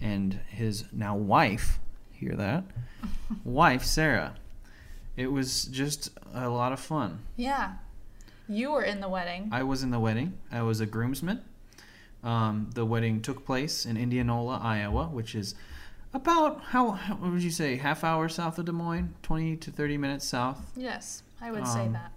and 0.00 0.40
his 0.48 0.84
now 0.92 1.16
wife, 1.16 1.78
hear 2.12 2.34
that? 2.36 2.64
wife, 3.44 3.84
Sarah. 3.84 4.34
It 5.16 5.32
was 5.32 5.64
just 5.64 6.10
a 6.34 6.48
lot 6.48 6.72
of 6.72 6.80
fun. 6.80 7.20
Yeah. 7.36 7.74
You 8.48 8.72
were 8.72 8.82
in 8.82 9.00
the 9.00 9.08
wedding. 9.08 9.48
I 9.52 9.62
was 9.62 9.82
in 9.82 9.90
the 9.90 10.00
wedding. 10.00 10.38
I 10.50 10.62
was 10.62 10.80
a 10.80 10.86
groomsman. 10.86 11.42
Um, 12.22 12.70
the 12.74 12.84
wedding 12.84 13.20
took 13.22 13.44
place 13.46 13.86
in 13.86 13.96
Indianola, 13.96 14.58
Iowa, 14.62 15.04
which 15.06 15.34
is 15.34 15.54
about 16.12 16.60
how, 16.64 16.90
how 16.92 17.14
what 17.14 17.30
would 17.32 17.42
you 17.42 17.50
say 17.50 17.76
half 17.76 18.02
hour 18.04 18.28
south 18.28 18.58
of 18.58 18.66
Des 18.66 18.72
Moines, 18.72 19.14
twenty 19.22 19.56
to 19.56 19.70
thirty 19.70 19.96
minutes 19.96 20.26
south. 20.26 20.72
yes, 20.76 21.22
I 21.40 21.50
would 21.50 21.66
say 21.66 21.86
Um, 21.86 21.92
that. 21.94 22.12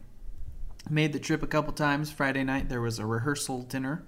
Made 0.89 1.13
the 1.13 1.19
trip 1.19 1.41
a 1.43 1.47
couple 1.47 1.71
times. 1.71 2.11
Friday 2.11 2.43
night 2.43 2.67
there 2.67 2.81
was 2.81 2.99
a 2.99 3.05
rehearsal 3.05 3.61
dinner, 3.61 4.03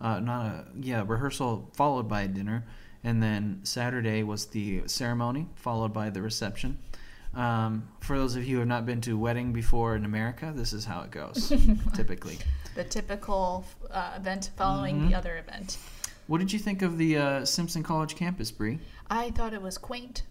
uh, 0.00 0.18
not 0.18 0.46
a 0.46 0.64
yeah 0.80 1.04
rehearsal 1.06 1.70
followed 1.74 2.08
by 2.08 2.22
a 2.22 2.28
dinner, 2.28 2.64
and 3.06 3.22
then 3.22 3.60
Saturday 3.62 4.22
was 4.24 4.46
the 4.46 4.82
ceremony 4.86 5.46
followed 5.54 5.92
by 5.92 6.10
the 6.10 6.20
reception. 6.20 6.76
Um, 7.34 7.88
for 8.00 8.18
those 8.18 8.34
of 8.34 8.44
you 8.46 8.54
who 8.54 8.58
have 8.60 8.68
not 8.68 8.84
been 8.86 9.00
to 9.02 9.12
a 9.12 9.16
wedding 9.16 9.52
before 9.52 9.94
in 9.94 10.04
America, 10.04 10.52
this 10.54 10.72
is 10.72 10.84
how 10.84 11.02
it 11.02 11.10
goes 11.10 11.52
typically. 11.94 12.38
The 12.74 12.84
typical 12.84 13.64
uh, 13.90 14.14
event 14.16 14.50
following 14.56 15.00
Mhm. 15.02 15.08
the 15.10 15.14
other 15.14 15.36
event. 15.38 15.78
What 16.26 16.38
did 16.38 16.52
you 16.52 16.58
think 16.58 16.82
of 16.82 16.98
the 16.98 17.16
uh, 17.18 17.44
Simpson 17.44 17.82
College 17.84 18.16
campus, 18.16 18.50
Bree? 18.50 18.80
I 19.08 19.30
thought 19.30 19.52
it 19.54 19.62
was 19.62 19.78
quaint 19.78 20.24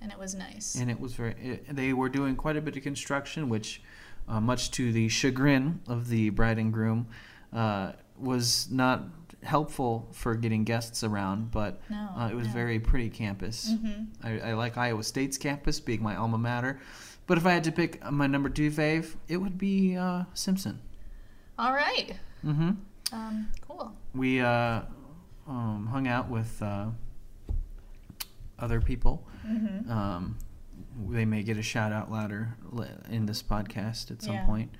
and 0.00 0.10
it 0.10 0.18
was 0.18 0.34
nice. 0.34 0.74
And 0.74 0.90
it 0.90 0.98
was 0.98 1.12
very. 1.14 1.34
It, 1.40 1.76
they 1.76 1.92
were 1.92 2.08
doing 2.08 2.34
quite 2.36 2.56
a 2.56 2.60
bit 2.60 2.76
of 2.76 2.82
construction, 2.82 3.48
which, 3.48 3.80
uh, 4.28 4.40
much 4.40 4.70
to 4.72 4.92
the 4.92 5.08
chagrin 5.08 5.80
of 5.86 6.08
the 6.08 6.30
bride 6.30 6.58
and 6.58 6.72
groom, 6.72 7.06
uh, 7.52 7.92
was 8.18 8.68
not 8.70 9.02
helpful 9.42 10.08
for 10.12 10.34
getting 10.34 10.64
guests 10.64 11.04
around. 11.04 11.50
But 11.50 11.80
No, 11.90 12.08
uh, 12.16 12.28
it 12.30 12.34
was 12.34 12.46
no. 12.48 12.52
very 12.54 12.78
pretty 12.80 13.10
campus. 13.10 13.70
Mhm. 13.72 14.06
I, 14.22 14.50
I 14.50 14.52
like 14.54 14.76
Iowa 14.78 15.02
State's 15.02 15.36
campus 15.38 15.80
being 15.80 16.02
my 16.02 16.16
alma 16.16 16.38
mater, 16.38 16.80
but 17.26 17.36
if 17.38 17.44
I 17.46 17.52
had 17.52 17.64
to 17.64 17.72
pick 17.72 18.02
my 18.10 18.26
number 18.26 18.48
two 18.48 18.70
fave, 18.70 19.16
it 19.28 19.36
would 19.38 19.58
be 19.58 19.96
uh, 19.96 20.24
Simpson. 20.34 20.80
All 21.58 21.72
right. 21.72 22.14
Mm-hmm. 22.44 22.70
Um, 23.12 23.48
cool. 23.68 23.92
we 24.14 24.40
uh, 24.40 24.80
um, 25.46 25.86
hung 25.90 26.08
out 26.08 26.28
with 26.28 26.60
uh, 26.62 26.86
other 28.58 28.80
people. 28.80 29.26
Mm-hmm. 29.46 29.90
Um, 29.90 30.36
they 31.10 31.24
may 31.24 31.42
get 31.42 31.56
a 31.58 31.62
shout 31.62 31.92
out 31.92 32.10
louder 32.10 32.56
in 33.10 33.26
this 33.26 33.42
podcast 33.42 34.10
at 34.10 34.22
some 34.22 34.34
Yeah. 34.34 34.46
point. 34.46 34.70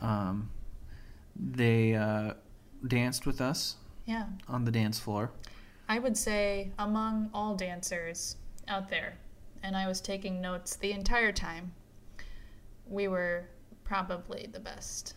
Um, 0.00 0.50
they 1.36 1.94
uh, 1.94 2.34
danced 2.86 3.26
with 3.26 3.40
us 3.40 3.76
Yeah. 4.06 4.26
on 4.48 4.64
the 4.64 4.70
dance 4.70 4.98
floor. 4.98 5.30
I 5.88 5.98
would 5.98 6.16
say 6.16 6.70
among 6.78 7.30
all 7.34 7.56
dancers 7.56 8.36
out 8.68 8.88
there, 8.88 9.14
and 9.62 9.76
I 9.76 9.86
was 9.88 10.00
taking 10.00 10.40
notes 10.40 10.76
the 10.76 10.92
entire 10.92 11.32
time, 11.32 11.72
we 12.86 13.08
were 13.08 13.48
probably 13.84 14.48
the 14.52 14.60
best 14.60 15.14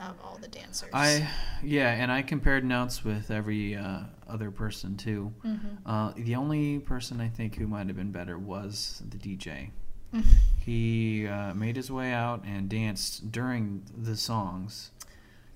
of 0.00 0.18
all 0.24 0.36
the 0.40 0.48
dancers. 0.48 0.90
I 0.92 1.28
yeah, 1.62 1.90
and 1.92 2.10
I 2.10 2.22
compared 2.22 2.64
notes 2.64 3.04
with 3.04 3.30
every 3.30 3.76
uh, 3.76 4.00
other 4.26 4.50
person 4.50 4.96
too. 4.96 5.32
Mhm. 5.44 5.76
Uh, 5.86 6.12
the 6.16 6.34
only 6.34 6.78
person 6.80 7.20
I 7.20 7.28
think 7.28 7.56
who 7.56 7.66
might 7.68 7.86
have 7.86 7.96
been 7.96 8.10
better 8.12 8.38
was 8.38 9.02
the 9.08 9.18
DJ. 9.18 9.70
He 10.58 11.26
uh, 11.26 11.54
made 11.54 11.74
his 11.74 11.90
way 11.90 12.12
out 12.12 12.44
and 12.44 12.68
danced 12.68 13.32
during 13.32 13.82
the 13.96 14.16
songs. 14.16 14.92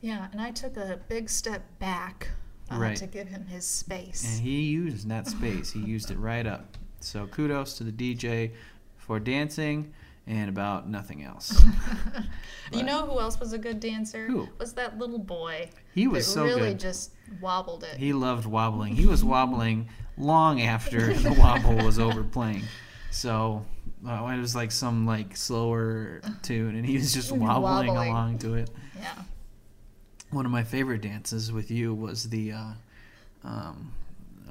Yeah, 0.00 0.28
and 0.32 0.40
I 0.40 0.50
took 0.50 0.76
a 0.76 1.00
big 1.08 1.28
step 1.30 1.62
back 1.78 2.30
uh, 2.70 2.76
Right. 2.76 2.96
to 2.96 3.06
give 3.06 3.28
him 3.28 3.46
his 3.46 3.66
space. 3.66 4.24
And 4.24 4.42
he 4.42 4.62
used 4.62 5.08
that 5.08 5.26
space. 5.26 5.70
He 5.72 5.80
used 5.80 6.10
it 6.10 6.18
right 6.18 6.46
up. 6.46 6.76
So 7.00 7.26
kudos 7.26 7.74
to 7.78 7.84
the 7.84 7.92
DJ 7.92 8.52
for 8.96 9.18
dancing 9.20 9.92
and 10.26 10.48
about 10.48 10.88
nothing 10.88 11.22
else. 11.22 11.62
you 12.72 12.82
know 12.82 13.06
who 13.06 13.20
else 13.20 13.38
was 13.38 13.52
a 13.52 13.58
good 13.58 13.78
dancer? 13.78 14.26
Who? 14.26 14.48
Was 14.58 14.72
that 14.74 14.98
little 14.98 15.18
boy. 15.20 15.70
He 15.94 16.08
was 16.08 16.26
that 16.26 16.32
so 16.32 16.44
really 16.44 16.70
good. 16.70 16.80
just 16.80 17.12
wobbled 17.40 17.84
it. 17.84 17.96
He 17.96 18.12
loved 18.12 18.44
wobbling. 18.46 18.96
He 18.96 19.06
was 19.06 19.22
wobbling 19.24 19.88
long 20.18 20.60
after 20.62 21.12
the 21.14 21.32
wobble 21.32 21.76
was 21.84 21.98
over 22.00 22.24
playing. 22.24 22.62
So 23.12 23.64
uh, 24.06 24.26
it 24.36 24.40
was 24.40 24.56
like 24.56 24.72
some 24.72 25.06
like 25.06 25.36
slower 25.36 26.20
tune, 26.42 26.74
and 26.74 26.84
he 26.84 26.94
was 26.96 27.14
just 27.14 27.30
wobbling, 27.32 27.86
Wobbling. 27.88 28.08
along 28.10 28.38
to 28.38 28.54
it. 28.54 28.70
yeah. 28.98 29.12
One 30.30 30.44
of 30.44 30.52
my 30.52 30.64
favorite 30.64 31.02
dances 31.02 31.52
with 31.52 31.70
you 31.70 31.94
was 31.94 32.28
the 32.28 32.52
uh, 32.52 32.72
um, 33.44 33.92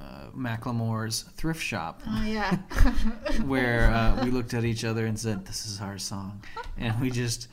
uh, 0.00 0.30
Macklemore's 0.34 1.22
thrift 1.36 1.62
shop. 1.62 2.02
Oh, 2.06 2.24
yeah. 2.24 2.56
where 3.44 3.90
uh, 3.90 4.24
we 4.24 4.30
looked 4.30 4.54
at 4.54 4.64
each 4.64 4.84
other 4.84 5.06
and 5.06 5.18
said, 5.18 5.44
"This 5.46 5.66
is 5.66 5.80
our 5.80 5.98
song," 5.98 6.42
and 6.78 6.98
we 7.00 7.10
just 7.10 7.48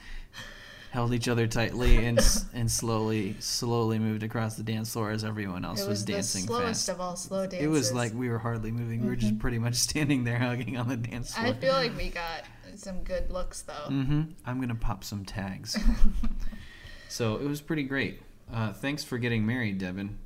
held 0.92 1.12
each 1.12 1.28
other 1.28 1.48
tightly 1.48 2.06
and 2.06 2.20
and 2.54 2.70
slowly, 2.72 3.36
slowly 3.40 3.98
moved 4.00 4.24
across 4.24 4.56
the 4.56 4.64
dance 4.64 4.94
floor 4.94 5.12
as 5.12 5.24
everyone 5.24 5.66
else 5.66 5.82
it 5.82 5.90
was, 5.90 6.00
was 6.00 6.06
the 6.06 6.14
dancing 6.14 6.46
slowest 6.46 6.86
fast. 6.86 6.90
of 6.90 7.02
all 7.02 7.16
slow 7.16 7.48
dances. 7.48 7.66
It 7.66 7.70
was 7.70 7.92
like 7.94 8.14
we 8.14 8.30
were 8.30 8.40
hardly 8.40 8.72
moving; 8.72 9.02
we 9.02 9.10
were 9.10 9.16
just 9.16 9.38
pretty 9.40 9.60
much 9.60 9.76
standing 9.76 10.24
there 10.24 10.38
hugging 10.40 10.78
on 10.78 10.88
the 10.88 10.98
dance 10.98 11.34
floor. 11.34 11.48
I 11.48 11.54
feel 11.54 11.74
like 11.74 11.96
we 11.98 12.10
got 12.10 12.44
some 12.76 13.04
good 13.04 13.32
looks 13.32 13.64
though. 13.64 13.74
hmm 13.90 14.22
I'm 14.46 14.60
gonna 14.62 14.76
pop 14.76 15.04
some 15.04 15.26
tags. 15.26 15.78
so 17.14 17.36
it 17.36 17.46
was 17.48 17.62
pretty 17.62 17.84
great. 17.84 18.22
Uh, 18.52 18.74
thanks 18.74 19.04
for 19.04 19.20
getting 19.20 19.46
married, 19.46 19.78
Devin. 19.78 20.18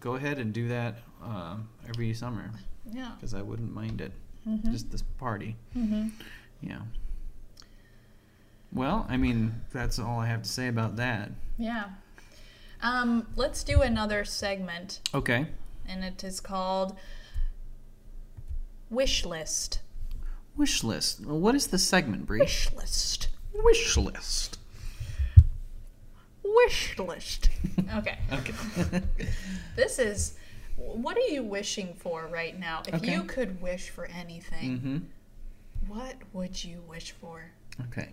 Go 0.00 0.14
ahead 0.14 0.38
and 0.38 0.52
do 0.54 0.68
that 0.68 0.96
uh, 1.22 1.56
every 1.88 2.14
summer 2.14 2.50
Yeah. 2.90 3.12
because 3.16 3.34
I 3.34 3.42
wouldn't 3.42 3.74
mind 3.74 4.00
it. 4.00 4.12
Mhm. 4.48 4.70
Just 4.72 4.90
this 4.90 5.02
party. 5.18 5.56
hmm 5.74 6.08
Yeah. 6.62 6.80
Well, 8.72 9.04
I 9.08 9.16
mean, 9.18 9.60
that's 9.72 9.98
all 9.98 10.18
I 10.20 10.26
have 10.28 10.42
to 10.42 10.48
say 10.48 10.68
about 10.68 10.96
that. 10.96 11.30
Yeah. 11.58 11.90
Um, 12.82 13.26
let's 13.36 13.62
do 13.62 13.82
another 13.82 14.24
segment, 14.24 15.00
Okay. 15.12 15.48
and 15.86 16.02
it 16.04 16.24
is 16.24 16.40
called 16.40 16.96
Wish 18.88 19.26
List. 19.26 19.80
Wish 20.56 20.82
list. 20.82 21.26
What 21.26 21.54
is 21.54 21.66
the 21.68 21.78
segment, 21.78 22.24
Bree? 22.26 22.40
Wish 22.40 22.72
List. 22.72 23.28
Wish 23.52 23.96
list. 23.96 24.58
Wish 26.64 26.98
List. 26.98 27.48
Okay. 27.96 28.18
Okay. 28.32 29.02
This 29.76 29.98
is. 29.98 30.34
What 30.76 31.16
are 31.16 31.28
you 31.32 31.42
wishing 31.42 31.94
for 31.94 32.26
right 32.26 32.58
now? 32.58 32.82
If 32.86 32.94
Okay. 32.94 33.12
you 33.12 33.24
could 33.24 33.60
wish 33.60 33.90
for 33.90 34.06
anything, 34.06 34.70
mm-hmm. 34.78 34.98
what 35.86 36.14
would 36.32 36.62
you 36.62 36.82
wish 36.88 37.12
for? 37.12 37.50
Okay. 37.88 38.10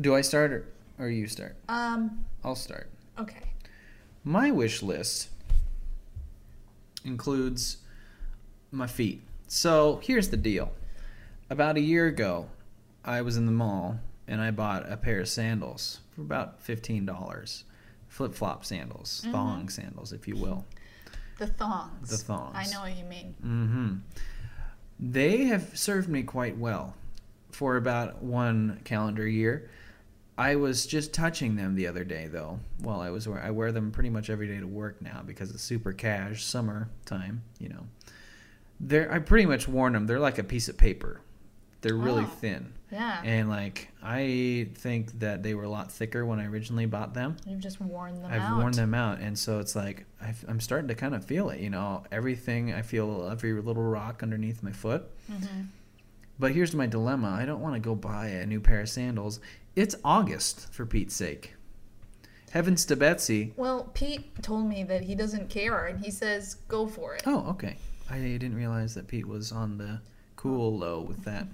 Do 0.00 0.14
I 0.14 0.20
start 0.20 0.52
or, 0.52 0.64
or 0.98 1.08
you 1.08 1.26
start? 1.26 1.56
Um. 1.68 2.24
I'll 2.44 2.54
start. 2.54 2.90
Okay. 3.18 3.42
My 4.24 4.50
wish 4.50 4.82
list 4.82 5.28
includes 7.04 7.78
my 8.70 8.86
feet. 8.86 9.22
So 9.46 10.00
here's 10.02 10.28
the 10.28 10.36
deal. 10.36 10.72
About 11.50 11.76
a 11.76 11.80
year 11.80 12.06
ago, 12.06 12.48
I 13.04 13.22
was 13.22 13.36
in 13.36 13.46
the 13.46 13.52
mall 13.52 14.00
and 14.28 14.40
I 14.40 14.50
bought 14.50 14.90
a 14.90 14.96
pair 14.96 15.20
of 15.20 15.28
sandals 15.28 16.00
for 16.14 16.20
about 16.22 16.60
$15. 16.64 17.64
Flip 18.08 18.34
flop 18.34 18.64
sandals, 18.64 19.22
Mhm. 19.26 19.32
thong 19.32 19.68
sandals, 19.68 20.12
if 20.12 20.26
you 20.28 20.36
will. 20.36 20.64
The 21.38 21.46
thongs. 21.46 22.10
The 22.10 22.16
thongs. 22.18 22.54
I 22.56 22.64
know 22.72 22.80
what 22.80 22.96
you 22.96 23.04
mean. 23.04 23.34
Mm-hmm. 23.44 23.94
They 25.00 25.44
have 25.44 25.78
served 25.78 26.08
me 26.08 26.22
quite 26.22 26.56
well 26.58 26.94
for 27.50 27.76
about 27.76 28.22
one 28.22 28.80
calendar 28.84 29.26
year. 29.26 29.70
I 30.36 30.56
was 30.56 30.86
just 30.86 31.12
touching 31.12 31.56
them 31.56 31.74
the 31.74 31.86
other 31.86 32.04
day, 32.04 32.28
though. 32.28 32.60
While 32.78 33.00
I 33.00 33.10
was 33.10 33.26
wear, 33.28 33.42
I 33.42 33.50
wear 33.50 33.72
them 33.72 33.90
pretty 33.90 34.10
much 34.10 34.30
every 34.30 34.46
day 34.46 34.58
to 34.58 34.66
work 34.66 35.02
now 35.02 35.22
because 35.26 35.50
it's 35.50 35.62
super 35.62 35.92
cash 35.92 36.44
summer 36.44 36.88
time. 37.04 37.42
You 37.58 37.70
know, 37.70 37.86
they're 38.80 39.10
I 39.12 39.18
pretty 39.18 39.46
much 39.46 39.66
worn 39.68 39.92
them. 39.94 40.06
They're 40.06 40.20
like 40.20 40.38
a 40.38 40.44
piece 40.44 40.68
of 40.68 40.76
paper. 40.76 41.20
They're 41.80 41.94
really 41.94 42.24
Oh. 42.24 42.26
thin, 42.40 42.72
Yeah. 42.90 43.20
and 43.24 43.48
like 43.48 43.88
I 44.02 44.68
think 44.74 45.20
that 45.20 45.42
they 45.44 45.54
were 45.54 45.62
a 45.62 45.68
lot 45.68 45.92
thicker 45.92 46.26
when 46.26 46.40
I 46.40 46.46
originally 46.46 46.86
bought 46.86 47.14
them. 47.14 47.36
You've 47.46 47.60
just 47.60 47.80
worn 47.80 48.20
them 48.20 48.30
I've 48.32 48.42
out. 48.42 48.58
worn 48.58 48.72
them 48.72 48.94
out, 48.94 49.20
and 49.20 49.38
so 49.38 49.60
it's 49.60 49.76
like 49.76 50.04
I've, 50.20 50.44
I'm 50.48 50.58
starting 50.60 50.88
to 50.88 50.94
kind 50.96 51.14
of 51.14 51.24
feel 51.24 51.50
it. 51.50 51.60
You 51.60 51.70
know, 51.70 52.02
everything 52.10 52.72
I 52.72 52.82
feel 52.82 53.28
every 53.30 53.52
little 53.60 53.82
rock 53.84 54.22
underneath 54.24 54.62
my 54.62 54.72
foot, 54.72 55.04
hmm 55.30 55.62
But 56.40 56.52
here's 56.52 56.74
my 56.74 56.86
dilemma 56.86 57.28
I 57.30 57.44
don't 57.46 57.60
want 57.60 57.74
to 57.74 57.80
go 57.80 57.94
buy 57.94 58.26
a 58.28 58.46
new 58.46 58.60
pair 58.60 58.80
of 58.80 58.88
sandals. 58.88 59.38
It's 59.76 59.94
August, 60.04 60.72
for 60.72 60.84
Pete's 60.86 61.14
sake. 61.14 61.54
Heavens 62.50 62.84
to 62.86 62.96
Betsy. 62.96 63.52
Well, 63.56 63.90
Pete 63.94 64.42
told 64.42 64.66
me 64.68 64.82
that 64.84 65.02
he 65.02 65.14
doesn't 65.14 65.50
care, 65.50 65.86
and 65.86 66.00
he 66.04 66.10
says 66.10 66.54
go 66.66 66.86
for 66.88 67.14
it. 67.14 67.22
Oh, 67.26 67.50
okay. 67.50 67.76
I 68.10 68.18
didn't 68.18 68.54
realize 68.56 68.94
that 68.94 69.06
Pete 69.06 69.28
was 69.28 69.52
on 69.52 69.78
the 69.78 70.00
cool 70.34 70.76
low 70.76 71.00
with 71.02 71.24
that. 71.24 71.46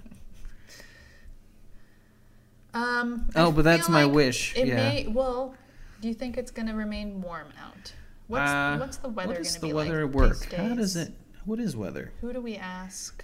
Um. 2.75 3.27
I 3.35 3.41
Oh, 3.41 3.51
but 3.51 3.63
that's 3.63 3.89
my 3.89 4.03
like 4.03 4.13
wish. 4.13 4.55
It 4.55 4.67
yeah. 4.67 4.75
may. 4.75 5.07
Well, 5.07 5.55
do 6.01 6.07
you 6.07 6.13
think 6.13 6.37
it's 6.37 6.51
gonna 6.51 6.75
remain 6.75 7.21
warm 7.21 7.47
out? 7.59 7.93
What's 8.27 8.51
Uh, 8.51 8.77
What's 8.79 8.97
the 8.97 9.09
weather 9.09 9.29
what 9.29 9.37
does 9.37 9.55
the 9.55 9.67
be 9.67 9.73
weather 9.73 10.05
like 10.05 10.15
work? 10.15 10.53
How 10.53 10.75
does 10.75 10.95
it? 10.95 11.13
What 11.45 11.59
is 11.59 11.75
weather? 11.75 12.11
Who 12.21 12.33
do 12.33 12.41
we 12.41 12.55
ask 12.57 13.23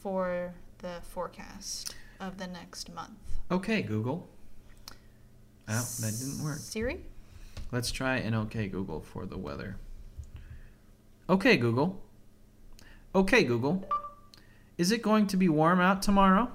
for 0.00 0.54
the 0.78 1.00
forecast 1.02 1.94
of 2.20 2.36
the 2.36 2.46
next 2.46 2.92
month? 2.92 3.18
Okay, 3.50 3.82
Google. 3.82 4.28
Oh, 5.68 5.88
that 6.00 6.12
didn't 6.18 6.42
work. 6.44 6.58
Siri. 6.58 7.00
Let's 7.72 7.92
try 7.92 8.16
an 8.16 8.34
OK 8.34 8.66
Google 8.68 9.00
for 9.00 9.24
the 9.24 9.38
weather. 9.38 9.76
Okay, 11.28 11.56
Google. 11.56 12.02
Okay, 13.14 13.44
Google. 13.44 13.88
Is 14.76 14.90
it 14.90 15.00
going 15.02 15.28
to 15.28 15.36
be 15.36 15.48
warm 15.48 15.80
out 15.80 16.02
tomorrow? 16.02 16.50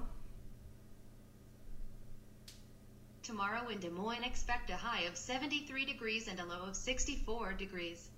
Tomorrow 3.26 3.70
in 3.70 3.80
Des 3.80 3.90
Moines, 3.90 4.22
expect 4.22 4.70
a 4.70 4.76
high 4.76 5.00
of 5.02 5.16
73 5.16 5.84
degrees 5.84 6.28
and 6.28 6.38
a 6.38 6.44
low 6.44 6.62
of 6.68 6.76
64 6.76 7.54
degrees. 7.54 8.10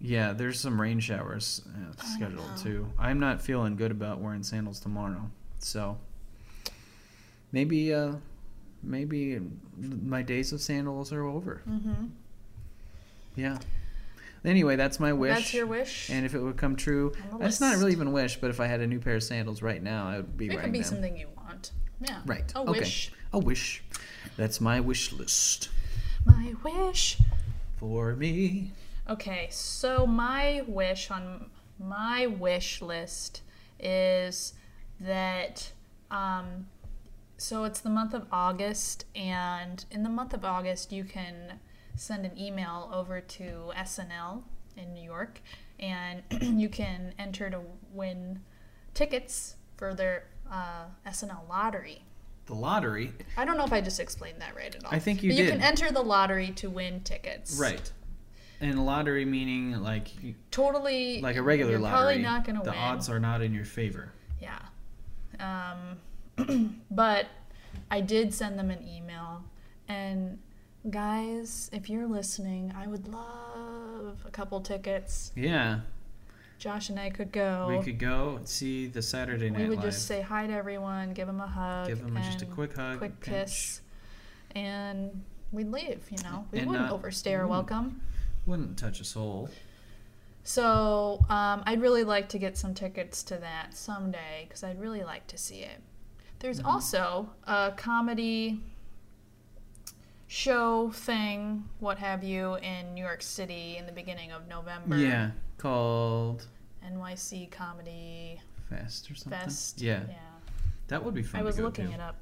Yeah, 0.00 0.32
there's 0.32 0.60
some 0.60 0.80
rain 0.80 1.00
showers 1.00 1.60
uh, 1.66 2.00
scheduled 2.00 2.56
too. 2.56 2.88
I'm 2.96 3.18
not 3.18 3.42
feeling 3.42 3.74
good 3.74 3.90
about 3.90 4.20
wearing 4.20 4.44
sandals 4.44 4.78
tomorrow, 4.78 5.28
so 5.58 5.98
maybe, 7.50 7.92
uh, 7.92 8.12
maybe 8.84 9.40
my 9.76 10.22
days 10.22 10.52
of 10.52 10.60
sandals 10.60 11.12
are 11.12 11.24
over. 11.24 11.60
Mm-hmm. 11.68 12.04
Yeah. 13.34 13.58
Anyway, 14.44 14.76
that's 14.76 15.00
my 15.00 15.12
wish. 15.12 15.34
That's 15.34 15.54
your 15.54 15.66
wish. 15.66 16.10
And 16.10 16.24
if 16.24 16.36
it 16.36 16.40
would 16.40 16.58
come 16.58 16.76
true, 16.76 17.12
that's 17.40 17.60
not 17.60 17.76
really 17.78 17.90
even 17.90 18.06
a 18.06 18.12
wish. 18.12 18.36
But 18.36 18.50
if 18.50 18.60
I 18.60 18.68
had 18.68 18.80
a 18.80 18.86
new 18.86 19.00
pair 19.00 19.16
of 19.16 19.24
sandals 19.24 19.62
right 19.62 19.82
now, 19.82 20.06
I 20.06 20.18
would 20.18 20.36
be 20.36 20.46
it 20.46 20.50
wearing 20.50 20.64
could 20.64 20.72
be 20.72 20.78
them. 20.78 20.88
something 20.88 21.16
you 21.16 21.26
want. 21.36 21.72
Yeah. 22.00 22.20
Right. 22.26 22.52
A 22.54 22.60
okay. 22.60 22.80
wish. 22.80 23.10
A 23.34 23.38
wish. 23.38 23.82
That's 24.36 24.60
my 24.60 24.78
wish 24.78 25.12
list 25.12 25.68
My 26.24 26.54
wish. 26.62 27.18
for 27.78 28.14
me. 28.14 28.70
Okay, 29.10 29.48
so 29.50 30.06
my 30.06 30.62
wish 30.68 31.10
on 31.10 31.50
my 31.76 32.28
wish 32.28 32.80
list 32.80 33.42
is 33.80 34.52
that 35.00 35.72
um, 36.12 36.68
so 37.36 37.64
it's 37.64 37.80
the 37.80 37.90
month 37.90 38.14
of 38.14 38.28
August, 38.30 39.04
and 39.16 39.84
in 39.90 40.04
the 40.04 40.08
month 40.08 40.32
of 40.32 40.44
August, 40.44 40.92
you 40.92 41.02
can 41.02 41.58
send 41.96 42.24
an 42.24 42.38
email 42.38 42.88
over 42.94 43.20
to 43.20 43.72
SNL 43.76 44.44
in 44.76 44.94
New 44.94 45.02
York, 45.02 45.40
and 45.80 46.22
you 46.40 46.68
can 46.68 47.12
enter 47.18 47.50
to 47.50 47.62
win 47.92 48.42
tickets 48.94 49.56
for 49.76 49.92
their 49.92 50.28
uh, 50.48 50.84
SNL 51.04 51.48
lottery. 51.48 52.04
The 52.46 52.54
lottery. 52.54 53.12
I 53.36 53.44
don't 53.44 53.56
know 53.56 53.64
if 53.64 53.72
I 53.72 53.80
just 53.80 54.00
explained 54.00 54.40
that 54.40 54.54
right 54.54 54.74
at 54.74 54.84
all. 54.84 54.90
I 54.92 54.98
think 54.98 55.22
you 55.22 55.30
but 55.30 55.38
You 55.38 55.50
can 55.50 55.60
enter 55.62 55.90
the 55.90 56.02
lottery 56.02 56.50
to 56.56 56.68
win 56.68 57.00
tickets. 57.00 57.58
Right. 57.58 57.90
And 58.60 58.84
lottery 58.84 59.24
meaning 59.24 59.72
like 59.82 60.08
Totally. 60.50 61.20
like 61.20 61.36
a 61.36 61.42
regular 61.42 61.72
you're 61.72 61.80
lottery. 61.80 62.16
Probably 62.16 62.22
not 62.22 62.44
going 62.44 62.56
to 62.56 62.62
win. 62.62 62.70
the 62.70 62.76
odds 62.76 63.08
are 63.08 63.18
not 63.20 63.40
in 63.42 63.54
your 63.54 63.64
favor. 63.64 64.12
Yeah. 64.40 64.58
Um, 66.38 66.80
but 66.90 67.26
I 67.90 68.00
did 68.00 68.32
send 68.34 68.58
them 68.58 68.70
an 68.70 68.86
email. 68.86 69.42
And 69.88 70.38
guys, 70.90 71.70
if 71.72 71.88
you're 71.88 72.06
listening, 72.06 72.74
I 72.76 72.86
would 72.86 73.08
love 73.08 74.24
a 74.26 74.30
couple 74.30 74.60
tickets. 74.60 75.32
Yeah. 75.34 75.80
Josh 76.58 76.88
and 76.88 76.98
I 76.98 77.10
could 77.10 77.30
go. 77.32 77.66
We 77.68 77.84
could 77.84 77.98
go 77.98 78.36
and 78.36 78.48
see 78.48 78.86
the 78.86 79.02
Saturday 79.02 79.50
Night 79.50 79.62
We 79.62 79.68
would 79.68 79.78
Live. 79.80 79.86
just 79.92 80.06
say 80.06 80.22
hi 80.22 80.46
to 80.46 80.52
everyone, 80.52 81.12
give 81.12 81.26
them 81.26 81.40
a 81.40 81.46
hug, 81.46 81.88
Give 81.88 82.00
them 82.00 82.16
just 82.16 82.42
a 82.42 82.46
quick 82.46 82.74
hug, 82.76 82.98
quick 82.98 83.20
pinch. 83.20 83.34
kiss, 83.46 83.80
and 84.54 85.22
we'd 85.52 85.70
leave. 85.70 86.06
You 86.10 86.18
know, 86.22 86.46
we 86.52 86.60
And 86.60 86.68
wouldn't 86.68 86.86
not- 86.88 86.94
overstay 86.94 87.34
our 87.34 87.46
welcome. 87.46 88.00
Wouldn't 88.46 88.78
touch 88.78 89.00
a 89.00 89.04
soul. 89.04 89.48
So 90.42 91.24
um, 91.30 91.62
I'd 91.66 91.80
really 91.80 92.04
like 92.04 92.28
to 92.30 92.38
get 92.38 92.56
some 92.58 92.74
tickets 92.74 93.22
to 93.24 93.36
that 93.38 93.74
someday 93.76 94.44
because 94.46 94.62
I'd 94.62 94.78
really 94.80 95.02
like 95.02 95.26
to 95.28 95.38
see 95.38 95.60
it. 95.60 95.80
There's 96.40 96.58
Mm-hmm. 96.58 96.68
also 96.68 97.30
a 97.44 97.72
comedy 97.76 98.60
show 100.44 100.90
thing, 100.90 101.64
what 101.78 101.96
have 101.98 102.24
you, 102.24 102.56
in 102.56 102.92
New 102.92 103.02
York 103.04 103.22
City 103.22 103.76
in 103.76 103.86
the 103.86 103.92
beginning 103.92 104.32
of 104.32 104.48
November. 104.48 104.96
Yeah. 104.96 105.30
Called 105.58 106.46
NYC 106.84 107.50
Comedy 107.52 108.40
Fest 108.68 109.10
or 109.10 109.14
something. 109.14 109.38
Fest. 109.40 109.80
Yeah. 109.80 110.00
Yeah. 110.08 110.14
That 110.88 111.04
would 111.04 111.14
be 111.14 111.22
fun. 111.22 111.40
I 111.40 111.44
was 111.44 111.58
looking 111.60 111.86
to. 111.88 111.94
it 111.94 112.00
up. 112.00 112.16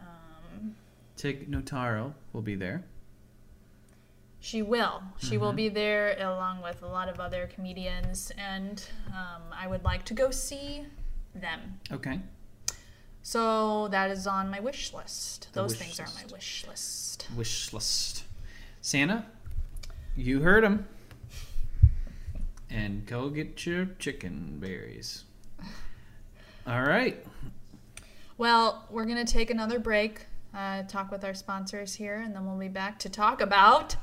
Um, 0.00 0.74
Tig 1.16 1.50
Notaro 1.50 2.14
will 2.32 2.42
be 2.42 2.54
there. 2.54 2.82
She 4.40 4.62
will. 4.62 5.02
She 5.18 5.36
will 5.38 5.52
Mhm. 5.52 5.56
be 5.56 5.68
there 5.68 6.16
along 6.20 6.62
with 6.62 6.82
a 6.82 6.86
lot 6.86 7.08
of 7.08 7.20
other 7.20 7.48
comedians, 7.48 8.32
and 8.38 8.82
um, 9.08 9.42
I 9.52 9.66
would 9.66 9.84
like 9.84 10.04
to 10.06 10.14
go 10.14 10.30
see 10.30 10.86
them. 11.34 11.80
Okay. 11.92 12.20
So 13.26 13.88
that 13.88 14.12
is 14.12 14.28
on 14.28 14.50
my 14.50 14.60
wish 14.60 14.94
list. 14.94 15.48
The 15.52 15.62
Those 15.62 15.70
wish 15.70 15.78
things 15.80 15.98
are 15.98 16.04
list. 16.04 16.16
my 16.24 16.32
wish 16.32 16.64
list. 16.68 17.26
Wish 17.36 17.72
list. 17.72 18.22
Santa, 18.80 19.26
you 20.14 20.42
heard 20.42 20.62
him. 20.62 20.86
And 22.70 23.04
go 23.04 23.28
get 23.30 23.66
your 23.66 23.86
chicken 23.98 24.58
berries. 24.60 25.24
All 26.68 26.82
right. 26.82 27.26
Well, 28.38 28.86
we're 28.90 29.06
going 29.06 29.26
to 29.26 29.32
take 29.32 29.50
another 29.50 29.80
break, 29.80 30.26
uh, 30.54 30.84
talk 30.84 31.10
with 31.10 31.24
our 31.24 31.34
sponsors 31.34 31.96
here, 31.96 32.20
and 32.24 32.32
then 32.32 32.46
we'll 32.46 32.56
be 32.56 32.68
back 32.68 33.00
to 33.00 33.08
talk 33.08 33.40
about 33.40 33.96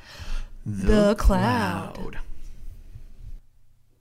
The 0.65 1.15
Cloud. 1.15 2.19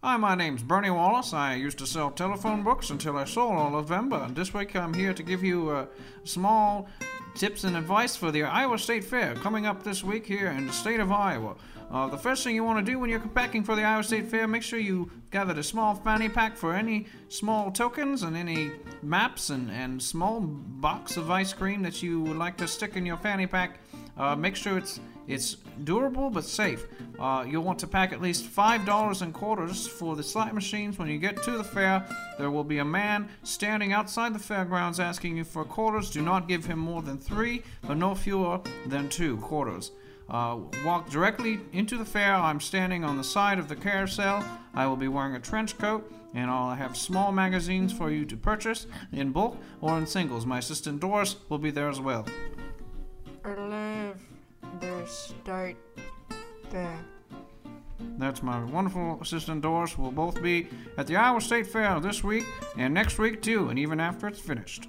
Hi, 0.05 0.17
my 0.17 0.35
name's 0.35 0.65
Bernie 0.65 0.91
Wallace. 0.91 1.33
I 1.33 1.55
used 1.55 1.79
to 1.79 1.87
sell 1.87 2.11
telephone 2.11 2.65
books 2.65 2.91
until 2.91 3.17
I 3.17 3.25
sold 3.25 3.55
all 3.55 3.77
of 3.77 3.87
them, 3.87 4.09
but 4.09 4.35
this 4.35 4.53
week 4.53 4.75
I'm 4.75 4.93
here 4.93 5.15
to 5.15 5.23
give 5.23 5.45
you 5.45 5.71
uh, 5.71 5.87
small 6.25 6.89
tips 7.37 7.63
and 7.63 7.77
advice 7.77 8.17
for 8.17 8.33
the 8.33 8.43
Iowa 8.43 8.79
State 8.79 9.05
Fair 9.05 9.37
coming 9.37 9.65
up 9.65 9.85
this 9.85 10.03
week 10.03 10.27
here 10.27 10.49
in 10.49 10.67
the 10.67 10.73
state 10.73 10.99
of 10.99 11.13
Iowa. 11.13 11.55
Uh, 11.89 12.09
the 12.09 12.19
first 12.19 12.43
thing 12.43 12.57
you 12.57 12.65
want 12.65 12.85
to 12.85 12.93
do 12.93 12.99
when 12.99 13.11
you're 13.11 13.21
packing 13.21 13.63
for 13.63 13.77
the 13.77 13.85
Iowa 13.85 14.03
State 14.03 14.27
Fair, 14.27 14.49
make 14.49 14.65
sure 14.65 14.81
you 14.81 15.09
gather 15.31 15.57
a 15.57 15.63
small 15.63 15.95
fanny 15.95 16.29
pack 16.29 16.57
for 16.57 16.75
any 16.75 17.07
small 17.29 17.71
tokens 17.71 18.25
and 18.25 18.37
any 18.37 18.73
maps 19.05 19.51
and, 19.51 19.71
and 19.71 20.03
small 20.03 20.41
box 20.41 21.17
of 21.17 21.31
ice 21.31 21.53
cream 21.53 21.81
that 21.83 22.03
you 22.03 22.23
would 22.23 22.39
like 22.39 22.57
to 22.57 22.67
stick 22.67 22.97
in 22.97 23.07
your 23.07 23.19
fanny 23.19 23.47
pack. 23.47 23.79
Uh, 24.19 24.35
make 24.35 24.57
sure 24.57 24.77
it's 24.77 24.99
it's 25.29 25.59
durable 25.85 26.31
but 26.31 26.45
safe. 26.45 26.87
Uh, 27.19 27.45
you'll 27.49 27.63
want 27.63 27.79
to 27.79 27.87
pack 27.87 28.13
at 28.13 28.21
least 28.21 28.47
five 28.47 28.85
dollars 28.85 29.23
in 29.23 29.33
quarters 29.33 29.87
for 29.87 30.17
the 30.17 30.23
slot 30.23 30.55
machines. 30.55 30.99
When 30.99 31.09
you 31.09 31.19
get 31.19 31.43
to 31.45 31.53
the 31.53 31.65
fair, 31.65 32.07
there 32.39 32.51
will 32.51 32.65
be 32.65 32.79
a 32.79 32.85
man 32.85 33.29
standing 33.43 33.93
outside 33.93 34.35
the 34.35 34.39
fairgrounds 34.39 35.01
asking 35.01 35.37
you 35.37 35.45
for 35.45 35.65
quarters. 35.65 36.11
Do 36.11 36.23
not 36.23 36.49
give 36.49 36.65
him 36.65 36.79
more 36.79 37.03
than 37.03 37.19
three, 37.19 37.63
but 37.87 37.97
no 37.97 38.15
fewer 38.15 38.61
than 38.87 39.09
two 39.09 39.37
quarters. 39.39 39.93
Uh, 40.29 40.59
walk 40.85 41.11
directly 41.11 41.61
into 41.73 41.99
the 41.99 42.05
fair. 42.05 42.35
I'm 42.35 42.61
standing 42.61 43.05
on 43.05 43.17
the 43.17 43.25
side 43.25 43.59
of 43.59 43.69
the 43.69 43.77
carousel. 43.77 44.45
I 44.73 44.87
will 44.87 44.97
be 44.97 45.09
wearing 45.09 45.35
a 45.35 45.41
trench 45.41 45.77
coat, 45.77 46.11
and 46.33 46.51
I'll 46.51 46.75
have 46.75 46.97
small 46.97 47.33
magazines 47.33 47.93
for 47.93 48.11
you 48.11 48.25
to 48.25 48.37
purchase 48.37 48.87
in 49.13 49.33
bulk 49.33 49.59
or 49.81 49.99
in 49.99 50.07
singles. 50.07 50.47
My 50.47 50.59
assistant 50.59 51.01
Doris 51.01 51.37
will 51.49 51.59
be 51.59 51.71
there 51.71 51.89
as 51.89 52.01
well. 52.01 52.27
I 53.45 54.13
the 54.81 55.05
start 55.07 55.77
there. 56.71 56.99
That's 58.19 58.43
my 58.43 58.63
wonderful 58.65 59.19
assistant 59.21 59.63
Doris. 59.63 59.97
We'll 59.97 60.11
both 60.11 60.43
be 60.43 60.69
at 60.99 61.07
the 61.07 61.17
Iowa 61.17 61.41
State 61.41 61.67
Fair 61.67 62.01
this 62.01 62.23
week 62.25 62.45
and 62.77 62.93
next 62.93 63.19
week 63.19 63.43
too, 63.43 63.69
and 63.69 63.79
even 63.79 64.01
after 64.01 64.27
it's 64.29 64.41
finished. 64.41 64.89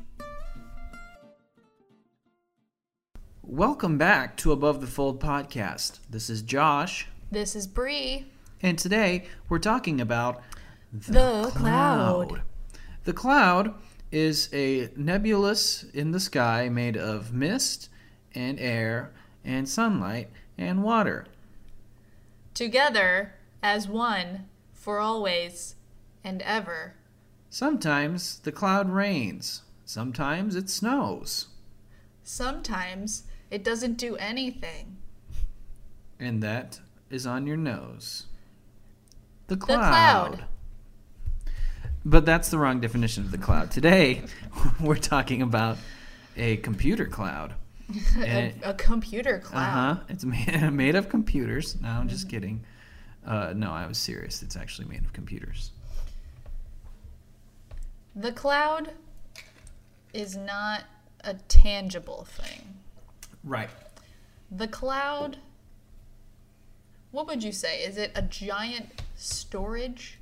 Welcome 3.41 3.98
back 3.98 4.36
to 4.38 4.52
Above 4.52 4.82
the 4.82 4.88
Fold 4.88 5.19
podcast. 5.19 6.00
This 6.10 6.30
is 6.30 6.41
Josh, 6.41 7.08
This 7.32 7.56
is 7.56 7.67
Bree. 7.67 8.26
and 8.62 8.78
today 8.80 9.26
we're 9.50 9.60
talking 9.60 10.02
about 10.02 10.41
The 10.91 11.52
cloud. 11.54 12.41
The 13.04 13.13
cloud 13.13 13.76
is 14.12 14.50
a 14.54 14.89
nebulous 14.96 15.84
in 15.93 16.12
the 16.12 16.19
sky 16.19 16.69
made 16.69 16.96
of 16.98 17.34
mist 17.34 17.89
and 18.34 18.60
air 18.60 19.12
and 19.43 19.67
sunlight 19.67 20.29
and 20.58 20.84
water. 20.84 21.25
Together 22.53 23.34
as 23.62 23.88
one 23.88 24.45
for 24.73 24.99
always 24.99 25.75
and 26.23 26.41
ever. 26.41 26.95
Sometimes 27.49 28.39
the 28.39 28.51
cloud 28.51 28.89
rains. 28.89 29.62
Sometimes 29.86 30.56
it 30.56 30.69
snows. 30.69 31.47
Sometimes 32.23 33.23
it 33.51 33.63
doesn't 33.63 33.97
do 33.97 34.15
anything. 34.15 34.97
And 36.19 36.41
that 36.41 36.79
is 37.10 37.27
on 37.27 37.45
your 37.45 37.58
nose. 37.58 38.25
The 39.47 39.58
cloud. 39.58 39.77
The 39.79 40.38
cloud. 40.38 40.45
But 42.06 42.25
that's 42.25 42.49
the 42.49 42.58
wrong 42.58 42.79
definition 42.79 43.23
of 43.23 43.32
the 43.32 43.38
cloud. 43.38 43.71
Today, 43.71 44.23
we're 44.82 44.95
talking 44.95 45.41
about 45.41 45.77
a 46.36 46.58
computer 46.58 47.06
cloud. 47.06 47.53
A, 48.17 48.54
a 48.63 48.74
computer 48.76 49.41
Uh 49.43 49.48
cloud. 49.48 49.96
huh. 49.98 50.04
It's 50.10 50.24
made, 50.26 50.69
made 50.74 50.96
of 50.96 51.10
computers. 51.10 51.76
No, 51.82 51.89
I'm 51.89 52.08
just 52.08 52.30
kidding. 52.30 52.63
Uh, 53.26 53.54
no, 53.56 53.72
I 53.72 53.86
was 53.88 53.98
serious. 53.98 54.41
It's 54.43 54.56
actually 54.56 54.88
made 54.88 55.04
of 55.04 55.13
computers. 55.13 55.72
The 58.15 58.32
cloud 58.32 58.91
is 60.13 60.36
not 60.38 60.84
a 61.24 61.34
tangible 61.48 62.26
thing. 62.30 62.76
Right. 63.43 63.69
The 64.52 64.67
cloud, 64.67 65.38
what 67.12 67.28
would 67.28 67.43
you 67.43 67.52
say? 67.52 67.82
Is 67.84 67.98
it 67.98 68.12
a 68.15 68.22
giant 68.22 69.02
storage? 69.15 70.19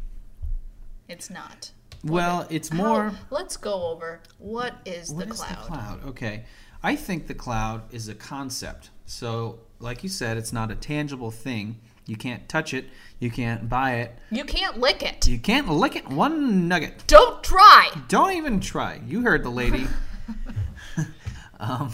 It's 1.09 1.29
not. 1.29 1.71
Well, 2.03 2.47
it's 2.49 2.69
How- 2.69 2.77
more. 2.77 3.11
let's 3.29 3.57
go 3.57 3.87
over 3.87 4.21
what 4.37 4.75
is 4.85 5.11
What 5.11 5.27
the 5.27 5.33
is 5.33 5.41
cloud? 5.41 5.57
the 5.63 5.67
cloud? 5.67 6.05
Okay. 6.05 6.45
I 6.83 6.95
think 6.95 7.27
the 7.27 7.33
cloud 7.33 7.83
is 7.93 8.07
a 8.07 8.15
concept. 8.15 8.89
So, 9.05 9.59
like 9.79 10.03
you 10.03 10.09
said, 10.09 10.37
it's 10.37 10.53
not 10.53 10.71
a 10.71 10.75
tangible 10.75 11.31
thing. 11.31 11.79
You 12.05 12.15
can't 12.15 12.47
touch 12.49 12.73
it. 12.73 12.85
You 13.19 13.29
can't 13.29 13.69
buy 13.69 13.95
it. 13.95 14.17
You 14.31 14.43
can't 14.43 14.79
lick 14.79 15.03
it. 15.03 15.27
You 15.27 15.37
can't 15.37 15.69
lick 15.69 15.95
it 15.95 16.07
one 16.07 16.67
nugget. 16.67 17.03
Don't 17.07 17.43
try. 17.43 17.89
Don't 18.07 18.33
even 18.33 18.59
try. 18.59 18.99
You 19.05 19.21
heard 19.21 19.43
the 19.43 19.49
lady. 19.49 19.85
um, 21.59 21.91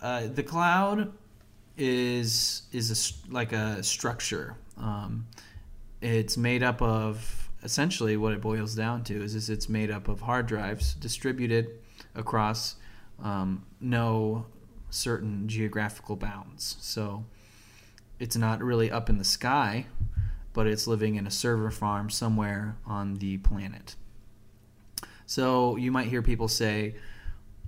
uh, 0.00 0.26
the 0.26 0.42
cloud 0.42 1.12
is 1.76 2.62
is 2.72 3.20
a, 3.28 3.32
like 3.32 3.52
a 3.52 3.82
structure. 3.82 4.56
Um, 4.76 5.26
it's 6.00 6.36
made 6.36 6.62
up 6.62 6.82
of 6.82 7.48
essentially 7.62 8.16
what 8.16 8.32
it 8.32 8.40
boils 8.40 8.74
down 8.74 9.02
to 9.04 9.22
is, 9.22 9.34
is 9.34 9.50
it's 9.50 9.68
made 9.68 9.90
up 9.90 10.08
of 10.08 10.20
hard 10.20 10.46
drives 10.46 10.94
distributed 10.94 11.70
across 12.14 12.76
um, 13.22 13.64
no 13.80 14.46
certain 14.90 15.48
geographical 15.48 16.16
bounds. 16.16 16.76
So 16.80 17.24
it's 18.18 18.36
not 18.36 18.62
really 18.62 18.90
up 18.90 19.08
in 19.08 19.18
the 19.18 19.24
sky, 19.24 19.86
but 20.52 20.66
it's 20.66 20.86
living 20.86 21.14
in 21.14 21.26
a 21.26 21.30
server 21.30 21.70
farm 21.70 22.10
somewhere 22.10 22.76
on 22.86 23.16
the 23.16 23.38
planet. 23.38 23.96
So 25.26 25.76
you 25.76 25.92
might 25.92 26.08
hear 26.08 26.22
people 26.22 26.48
say, 26.48 26.94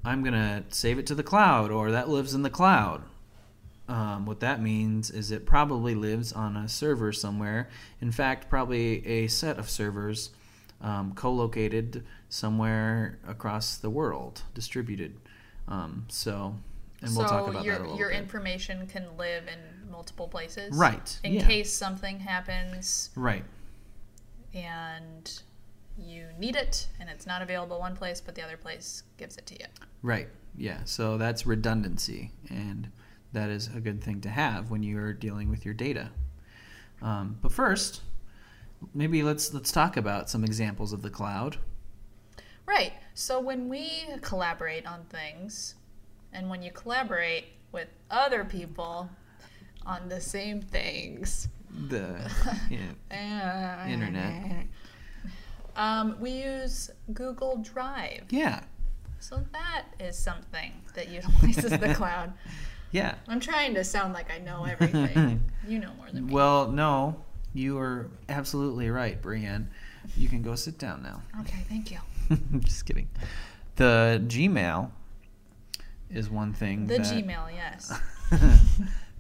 I'm 0.05 0.23
going 0.23 0.35
to 0.35 0.65
save 0.71 0.99
it 0.99 1.07
to 1.09 1.15
the 1.15 1.23
cloud, 1.23 1.71
or 1.71 1.91
that 1.91 2.09
lives 2.09 2.35
in 2.35 2.43
the 2.43 2.51
cloud. 2.51 3.03
Um, 3.87 4.25
what 4.25 4.41
that 4.41 4.63
means 4.63 5.11
is 5.11 5.31
it 5.31 5.45
probably 5.45 5.95
lives 5.95 6.33
on 6.33 6.57
a 6.57 6.69
server 6.69 7.13
somewhere. 7.13 7.69
In 8.01 8.13
fact, 8.13 8.49
probably 8.49 9.07
a 9.07 9.27
set 9.27 9.59
of 9.59 9.69
servers 9.69 10.31
um, 10.81 11.13
co 11.15 11.31
located 11.33 12.05
somewhere 12.29 13.19
across 13.27 13.77
the 13.77 13.91
world, 13.91 14.43
distributed. 14.55 15.17
Um, 15.71 16.05
so, 16.09 16.55
and 17.01 17.17
we'll 17.17 17.27
so 17.27 17.33
talk 17.33 17.49
about 17.49 17.65
your 17.65 17.77
that 17.77 17.81
a 17.81 17.85
little 17.85 17.99
your 17.99 18.09
bit. 18.11 18.19
information 18.19 18.87
can 18.87 19.07
live 19.17 19.45
in 19.47 19.91
multiple 19.91 20.29
places. 20.29 20.77
Right, 20.77 21.19
In 21.25 21.35
yeah. 21.35 21.47
case 21.47 21.73
something 21.73 22.21
happens 22.21 23.11
right. 23.17 23.45
and 24.53 25.41
you 25.99 26.27
need 26.39 26.57
it 26.57 26.89
and 26.99 27.09
it's 27.11 27.27
not 27.27 27.43
available 27.43 27.79
one 27.79 27.95
place 27.95 28.21
but 28.21 28.35
the 28.35 28.43
other 28.43 28.57
place 28.57 29.03
gives 29.17 29.37
it 29.37 29.47
to 29.47 29.55
you. 29.55 29.67
Right. 30.03 30.29
Yeah. 30.57 30.79
So 30.85 31.17
that's 31.19 31.47
redundancy, 31.47 32.33
and 32.49 32.91
that 33.33 33.51
is 33.51 33.69
a 33.75 33.81
good 33.81 34.03
thing 34.03 34.21
to 34.23 34.29
have 34.29 34.71
when 34.71 34.83
you're 34.83 35.13
dealing 35.13 35.49
with 35.49 35.65
your 35.65 35.75
data. 35.75 36.11
Um, 37.03 37.39
but 37.41 37.53
first, 37.53 38.03
maybe 38.95 39.23
let's 39.23 39.55
let's 39.55 39.71
talk 39.73 39.97
about 39.97 40.29
some 40.29 40.43
examples 40.45 40.93
of 40.93 41.03
the 41.03 41.11
cloud. 41.11 41.59
Right. 42.67 42.93
So 43.15 43.41
when 43.41 43.69
we 43.69 44.05
collaborate 44.23 44.87
on 44.87 45.05
things, 45.11 45.75
and 46.33 46.49
when 46.49 46.63
you 46.63 46.71
collaborate 46.71 47.47
with 47.73 47.89
other 48.11 48.45
people 48.45 49.09
on 49.87 50.09
the 50.09 50.21
same 50.21 50.61
things, 50.61 51.49
The 51.89 52.31
yeah, 52.71 53.87
internet. 53.89 54.67
um, 55.77 56.17
we 56.21 56.31
use 56.31 56.91
Google 57.13 57.57
Drive. 57.59 58.25
Yeah. 58.31 58.61
So 59.19 59.41
that 59.53 59.85
is 59.99 60.17
something 60.19 60.73
that 60.95 61.09
utilizes 61.09 61.71
the 61.79 61.95
cloud. 61.95 62.33
Yeah. 62.91 63.15
I'm 63.29 63.39
trying 63.41 63.75
to 63.75 63.85
sound 63.85 64.15
like 64.15 64.31
I 64.33 64.39
know 64.39 64.65
everything. 64.65 65.43
you 65.69 65.79
know 65.79 65.93
more 65.97 66.11
than 66.13 66.27
me. 66.27 66.33
Well, 66.33 66.69
no, 66.73 67.23
you 67.55 67.79
are 67.79 68.09
absolutely 68.29 68.91
right, 68.91 69.21
Brienne. 69.21 69.69
You 70.17 70.29
can 70.29 70.43
go 70.43 70.55
sit 70.57 70.79
down 70.79 71.03
now. 71.03 71.23
Okay, 71.41 71.65
thank 71.69 71.91
you. 71.91 71.99
Just 72.61 72.87
kidding. 72.87 73.09
The 73.77 74.23
Gmail 74.27 74.91
is 76.11 76.31
one 76.31 76.53
thing. 76.53 76.87
The 76.87 76.99
that, 76.99 77.07
Gmail, 77.07 77.53
yes. 77.53 77.93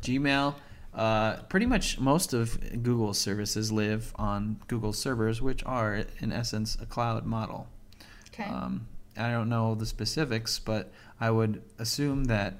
Gmail. 0.02 0.54
Uh, 0.92 1.36
pretty 1.42 1.66
much 1.66 2.00
most 2.00 2.32
of 2.32 2.58
Google's 2.82 3.18
services 3.18 3.70
live 3.70 4.12
on 4.16 4.60
Google 4.66 4.92
servers, 4.92 5.40
which 5.40 5.64
are, 5.64 6.04
in 6.18 6.32
essence, 6.32 6.76
a 6.80 6.86
cloud 6.86 7.24
model. 7.24 7.68
Okay. 8.28 8.44
Um, 8.44 8.88
I 9.16 9.30
don't 9.30 9.48
know 9.48 9.74
the 9.74 9.86
specifics, 9.86 10.58
but 10.58 10.92
I 11.20 11.30
would 11.30 11.62
assume 11.78 12.24
that 12.24 12.54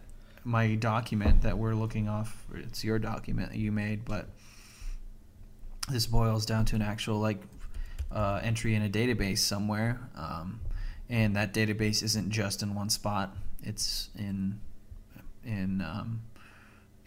my 0.45 0.75
document 0.75 1.43
that 1.43 1.59
we're 1.59 1.75
looking 1.75 2.09
off, 2.09 2.47
it's 2.55 2.85
your 2.85 2.99
document 2.99 3.51
that 3.51 3.59
you 3.59 3.73
made, 3.73 4.05
but 4.05 4.29
this 5.89 6.07
boils 6.07 6.47
down 6.47 6.65
to 6.67 6.77
an 6.77 6.83
actual 6.83 7.19
like 7.19 7.43
uh, 8.13 8.41
entry 8.43 8.75
in 8.75 8.83
a 8.83 8.89
database 8.89 9.39
somewhere, 9.39 10.01
um, 10.17 10.61
and 11.09 11.37
that 11.37 11.53
database 11.55 12.03
isn't 12.03 12.31
just 12.31 12.63
in 12.63 12.75
one 12.75 12.91
spot. 12.91 13.37
It's 13.63 14.11
in 14.19 14.61
in 15.45 15.81
um, 15.81 16.23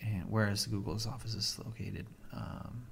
and 0.02 0.30
where 0.30 0.50
is 0.50 0.66
Google's 0.66 1.08
offices 1.08 1.60
located? 1.64 2.06
Um, 2.34 2.84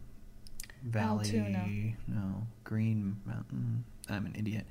Valley, 0.84 1.26
Altoona. 1.26 1.96
no, 2.08 2.48
Green 2.64 3.18
Mountain. 3.26 3.84
I'm 4.10 4.26
an 4.26 4.36
idiot. 4.38 4.66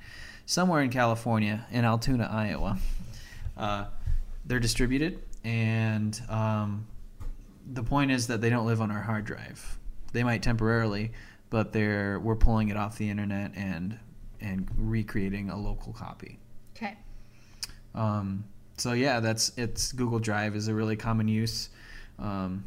Somewhere 0.46 0.82
in 0.82 0.90
California, 0.90 1.64
in 1.70 1.84
Altoona, 1.84 2.28
Iowa. 2.30 2.78
Uh, 3.56 3.84
they're 4.44 4.58
distributed, 4.60 5.20
and 5.44 6.20
um, 6.28 6.86
the 7.72 7.82
point 7.82 8.10
is 8.10 8.26
that 8.26 8.40
they 8.40 8.50
don't 8.50 8.66
live 8.66 8.80
on 8.80 8.90
our 8.90 9.02
hard 9.02 9.24
drive. 9.24 9.78
They 10.12 10.24
might 10.24 10.42
temporarily, 10.42 11.12
but 11.50 11.72
they're 11.72 12.18
we're 12.20 12.36
pulling 12.36 12.68
it 12.68 12.76
off 12.76 12.96
the 12.96 13.10
internet 13.10 13.52
and 13.54 13.98
and 14.40 14.68
recreating 14.76 15.50
a 15.50 15.58
local 15.58 15.92
copy. 15.92 16.38
okay. 16.76 16.96
Um, 17.94 18.44
so 18.76 18.92
yeah, 18.92 19.20
that's 19.20 19.52
it's 19.56 19.92
Google 19.92 20.18
Drive 20.18 20.56
is 20.56 20.68
a 20.68 20.74
really 20.74 20.96
common 20.96 21.28
use. 21.28 21.68
Um, 22.18 22.64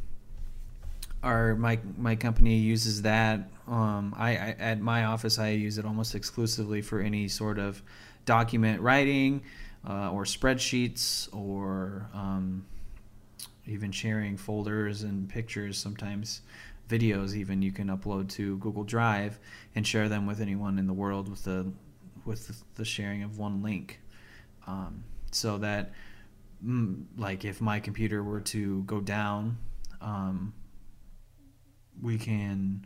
our 1.23 1.55
my 1.55 1.79
my 1.97 2.15
company 2.15 2.57
uses 2.57 3.01
that. 3.03 3.49
Um, 3.67 4.13
I, 4.17 4.31
I 4.31 4.55
at 4.59 4.81
my 4.81 5.05
office 5.05 5.39
I 5.39 5.49
use 5.49 5.77
it 5.77 5.85
almost 5.85 6.15
exclusively 6.15 6.81
for 6.81 6.99
any 6.99 7.27
sort 7.29 7.57
of 7.57 7.81
document 8.25 8.81
writing 8.81 9.41
uh, 9.87 10.11
or 10.11 10.25
spreadsheets 10.25 11.33
or 11.33 12.07
um, 12.13 12.65
even 13.65 13.91
sharing 13.91 14.37
folders 14.37 15.03
and 15.03 15.29
pictures. 15.29 15.77
Sometimes 15.77 16.41
videos 16.89 17.35
even 17.35 17.61
you 17.61 17.71
can 17.71 17.87
upload 17.87 18.29
to 18.29 18.57
Google 18.57 18.83
Drive 18.83 19.39
and 19.75 19.85
share 19.85 20.09
them 20.09 20.25
with 20.25 20.41
anyone 20.41 20.77
in 20.77 20.87
the 20.87 20.93
world 20.93 21.29
with 21.29 21.43
the 21.43 21.71
with 22.25 22.63
the 22.75 22.85
sharing 22.85 23.23
of 23.23 23.37
one 23.37 23.61
link. 23.61 23.99
Um, 24.65 25.03
so 25.31 25.57
that 25.57 25.91
mm, 26.65 27.03
like 27.17 27.45
if 27.45 27.59
my 27.61 27.79
computer 27.79 28.23
were 28.23 28.41
to 28.41 28.83
go 28.83 29.01
down 29.01 29.57
um, 30.01 30.53
we 32.01 32.17
can 32.17 32.85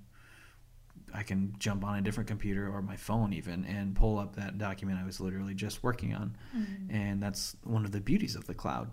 i 1.13 1.23
can 1.23 1.53
jump 1.57 1.85
on 1.85 1.97
a 1.97 2.01
different 2.01 2.27
computer 2.27 2.69
or 2.69 2.81
my 2.81 2.95
phone 2.97 3.31
even 3.31 3.63
and 3.65 3.95
pull 3.95 4.19
up 4.19 4.35
that 4.35 4.57
document 4.57 4.99
i 5.01 5.05
was 5.05 5.19
literally 5.19 5.53
just 5.53 5.83
working 5.83 6.13
on. 6.13 6.35
And 6.89 7.21
that's 7.21 7.55
one 7.63 7.85
of 7.85 7.91
the 7.91 8.01
beauties 8.01 8.35
of 8.35 8.45
the 8.47 8.53
cloud. 8.53 8.89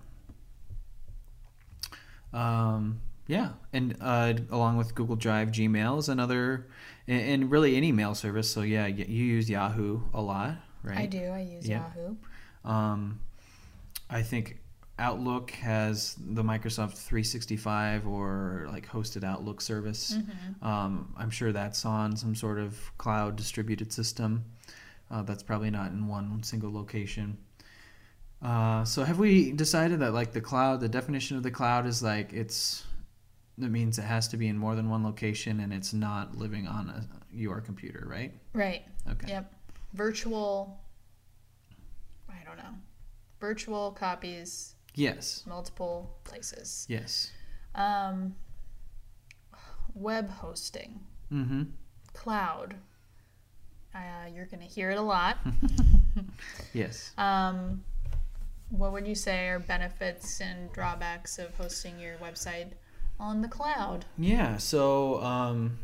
Um, 2.32 3.00
yeah 3.26 3.50
and 3.72 3.96
uh, 4.00 4.34
along 4.50 4.76
with 4.76 4.94
google 4.94 5.16
drive 5.16 5.48
gmail 5.50 5.98
is 5.98 6.08
another 6.08 6.66
and, 7.08 7.20
and 7.22 7.50
really 7.50 7.76
any 7.76 7.90
mail 7.92 8.14
service 8.14 8.50
so 8.50 8.60
yeah 8.62 8.86
you 8.86 9.04
use 9.24 9.48
yahoo 9.48 10.00
a 10.12 10.20
lot 10.20 10.56
right 10.82 10.98
I 10.98 11.06
do. 11.06 11.24
I 11.26 11.40
use 11.40 11.66
Yeah. 11.66 11.84
Yahoo. 11.96 12.16
um, 12.64 13.20
I 14.10 14.22
think 14.22 14.58
Outlook 14.98 15.50
has 15.52 16.14
the 16.20 16.44
Microsoft 16.44 16.98
365 16.98 18.06
or 18.06 18.68
like 18.70 18.86
hosted 18.88 19.24
Outlook 19.24 19.60
service. 19.60 20.16
Um, 20.62 21.12
I'm 21.16 21.30
sure 21.30 21.50
that's 21.52 21.84
on 21.84 22.16
some 22.16 22.34
sort 22.36 22.60
of 22.60 22.78
cloud 22.96 23.34
distributed 23.34 23.92
system. 23.92 24.44
Uh, 25.10 25.22
that's 25.22 25.42
probably 25.42 25.70
not 25.70 25.90
in 25.90 26.06
one 26.06 26.42
single 26.44 26.72
location. 26.72 27.38
Uh, 28.42 28.84
so 28.84 29.02
have 29.04 29.18
we 29.18 29.50
decided 29.52 29.98
that 30.00 30.12
like 30.12 30.32
the 30.32 30.40
cloud, 30.40 30.80
the 30.80 30.88
definition 30.88 31.36
of 31.36 31.42
the 31.42 31.50
cloud 31.50 31.86
is 31.86 32.02
like 32.02 32.32
it's 32.32 32.84
that 33.58 33.70
means 33.70 33.98
it 33.98 34.02
has 34.02 34.26
to 34.28 34.36
be 34.36 34.48
in 34.48 34.58
more 34.58 34.74
than 34.74 34.88
one 34.90 35.04
location 35.04 35.60
and 35.60 35.72
it's 35.72 35.92
not 35.92 36.36
living 36.36 36.66
on 36.66 36.88
a, 36.88 37.04
your 37.32 37.60
computer, 37.60 38.04
right? 38.08 38.32
Right. 38.52 38.82
Okay. 39.10 39.28
Yep. 39.28 39.52
Virtual. 39.92 40.80
I 42.28 42.44
don't 42.44 42.56
know. 42.56 42.74
Virtual 43.40 43.92
copies, 43.92 44.74
Yes. 44.94 45.44
multiple 45.46 46.16
places. 46.24 46.86
Yes. 46.88 47.30
Um, 47.74 48.34
web 49.94 50.30
hosting, 50.30 51.00
Mm-hmm. 51.32 51.62
cloud. 52.12 52.74
Uh, 53.94 54.26
you're 54.34 54.46
going 54.46 54.60
to 54.60 54.66
hear 54.66 54.90
it 54.90 54.98
a 54.98 55.02
lot. 55.02 55.38
Yes. 56.72 57.12
Um, 57.18 57.82
what 58.70 58.92
would 58.92 59.06
you 59.06 59.14
say 59.16 59.48
are 59.48 59.58
benefits 59.58 60.40
and 60.40 60.72
drawbacks 60.72 61.38
of 61.40 61.52
hosting 61.56 61.98
your 61.98 62.16
website 62.18 62.70
on 63.18 63.42
the 63.42 63.48
cloud? 63.48 64.04
Yeah, 64.18 64.56
so 64.56 65.22
um, 65.22 65.78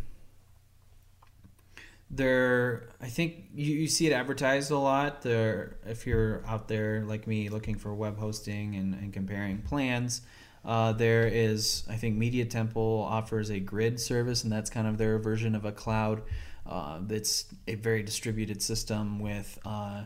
there, 2.11 2.89
I 3.01 3.07
think 3.07 3.45
you, 3.55 3.75
you 3.75 3.89
see 3.89 4.07
it 4.07 4.13
advertised 4.13 4.71
a 4.71 4.79
lot. 4.79 5.23
There, 5.23 5.77
if 5.87 6.07
you're 6.07 6.45
out 6.47 6.69
there 6.69 7.05
like 7.05 7.27
me 7.27 7.49
looking 7.49 7.77
for 7.77 7.95
web 7.95 8.19
hosting 8.19 8.75
and, 8.75 8.95
and 8.95 9.13
comparing 9.13 9.59
plans, 9.63 10.23
uh, 10.65 10.93
there 10.93 11.27
is, 11.27 11.85
I 11.89 11.97
think 11.97 12.17
Media 12.17 12.45
Temple 12.45 13.07
offers 13.09 13.51
a 13.51 13.61
grid 13.61 13.99
service, 13.99 14.43
and 14.43 14.53
that's 14.53 14.69
kind 14.69 14.87
of 14.87 14.99
their 14.99 15.19
version 15.19 15.55
of 15.55 15.65
a 15.65 15.73
cloud. 15.73 16.23
Uh, 16.67 17.01
it's 17.09 17.47
a 17.67 17.77
very 17.77 18.03
distributed 18.03 18.61
system 18.61 19.19
with 19.21 19.59
uh, 19.65 20.03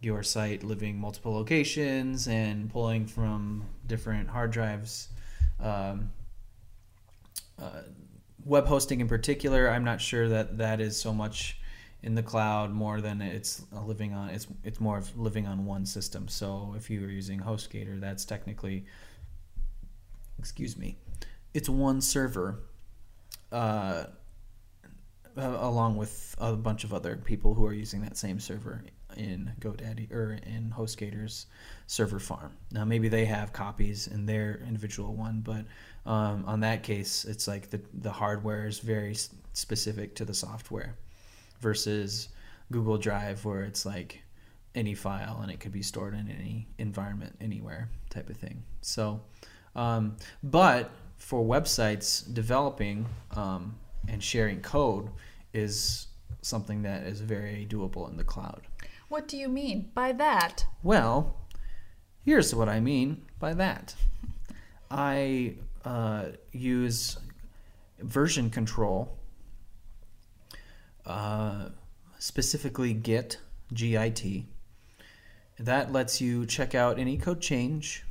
your 0.00 0.22
site 0.22 0.64
living 0.64 0.98
multiple 0.98 1.32
locations 1.32 2.26
and 2.26 2.70
pulling 2.70 3.06
from 3.06 3.64
different 3.86 4.28
hard 4.28 4.50
drives. 4.50 5.08
Um, 5.60 6.10
web 8.44 8.66
hosting 8.66 9.00
in 9.00 9.08
particular, 9.08 9.68
I'm 9.68 9.84
not 9.84 10.00
sure 10.00 10.28
that 10.28 10.58
that 10.58 10.80
is 10.80 11.00
so 11.00 11.12
much 11.12 11.58
in 12.02 12.14
the 12.14 12.22
cloud 12.22 12.70
more 12.70 13.00
than 13.00 13.20
it's 13.20 13.62
living 13.72 14.14
on. 14.14 14.30
It's 14.30 14.46
it's 14.64 14.80
more 14.80 14.98
of 14.98 15.16
living 15.18 15.46
on 15.46 15.66
one 15.66 15.84
system. 15.84 16.28
So 16.28 16.74
if 16.76 16.88
you 16.90 17.04
are 17.04 17.10
using 17.10 17.40
HostGator, 17.40 18.00
that's 18.00 18.24
technically, 18.24 18.86
excuse 20.38 20.76
me, 20.76 20.96
it's 21.52 21.68
one 21.68 22.00
server, 22.00 22.60
uh, 23.52 24.04
along 25.36 25.96
with 25.96 26.34
a 26.38 26.54
bunch 26.54 26.84
of 26.84 26.94
other 26.94 27.16
people 27.16 27.54
who 27.54 27.66
are 27.66 27.74
using 27.74 28.00
that 28.02 28.16
same 28.16 28.40
server 28.40 28.82
in 29.16 29.52
GoDaddy 29.60 30.10
or 30.12 30.38
in 30.46 30.72
HostGator's 30.76 31.46
server 31.86 32.18
farm. 32.18 32.56
Now 32.70 32.84
maybe 32.84 33.08
they 33.08 33.24
have 33.26 33.52
copies 33.52 34.06
in 34.06 34.26
their 34.26 34.62
individual 34.66 35.14
one, 35.14 35.40
but 35.40 35.64
um, 36.10 36.42
on 36.48 36.58
that 36.60 36.82
case, 36.82 37.24
it's 37.24 37.46
like 37.46 37.70
the 37.70 37.80
the 37.94 38.10
hardware 38.10 38.66
is 38.66 38.80
very 38.80 39.14
specific 39.52 40.16
to 40.16 40.24
the 40.24 40.34
software, 40.34 40.96
versus 41.60 42.30
Google 42.72 42.98
Drive 42.98 43.44
where 43.44 43.62
it's 43.62 43.86
like 43.86 44.20
any 44.74 44.94
file 44.94 45.38
and 45.40 45.52
it 45.52 45.60
could 45.60 45.70
be 45.70 45.82
stored 45.82 46.14
in 46.14 46.28
any 46.28 46.66
environment 46.78 47.36
anywhere 47.40 47.88
type 48.08 48.28
of 48.28 48.36
thing. 48.36 48.60
So, 48.80 49.20
um, 49.76 50.16
but 50.42 50.90
for 51.18 51.44
websites, 51.44 52.32
developing 52.34 53.06
um, 53.36 53.76
and 54.08 54.20
sharing 54.20 54.60
code 54.62 55.10
is 55.52 56.08
something 56.42 56.82
that 56.82 57.04
is 57.04 57.20
very 57.20 57.68
doable 57.70 58.10
in 58.10 58.16
the 58.16 58.24
cloud. 58.24 58.62
What 59.08 59.28
do 59.28 59.36
you 59.36 59.48
mean 59.48 59.90
by 59.94 60.10
that? 60.12 60.64
Well, 60.82 61.36
here's 62.24 62.52
what 62.52 62.68
I 62.68 62.80
mean 62.80 63.22
by 63.38 63.54
that. 63.54 63.94
I 64.90 65.54
uh, 65.84 66.26
use 66.52 67.18
version 68.00 68.50
control, 68.50 69.16
uh, 71.06 71.68
specifically 72.18 72.92
Git, 72.92 73.38
G-I-T. 73.72 74.46
That 75.58 75.92
lets 75.92 76.20
you 76.20 76.46
check 76.46 76.74
out 76.74 76.98
any 76.98 77.18
code 77.18 77.40
change 77.40 78.04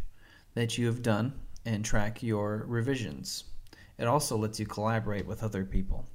that 0.53 0.77
you 0.77 0.86
have 0.88 1.01
done 1.01 1.34
and 1.65 1.84
track 1.84 2.21
your 2.21 2.65
revisions. 2.67 3.45
It 3.97 4.08
also 4.08 4.38
lets 4.38 4.60
you 4.60 4.65
collaborate 4.65 5.25
with 5.25 5.43
other 5.43 5.65
people. 5.65 6.05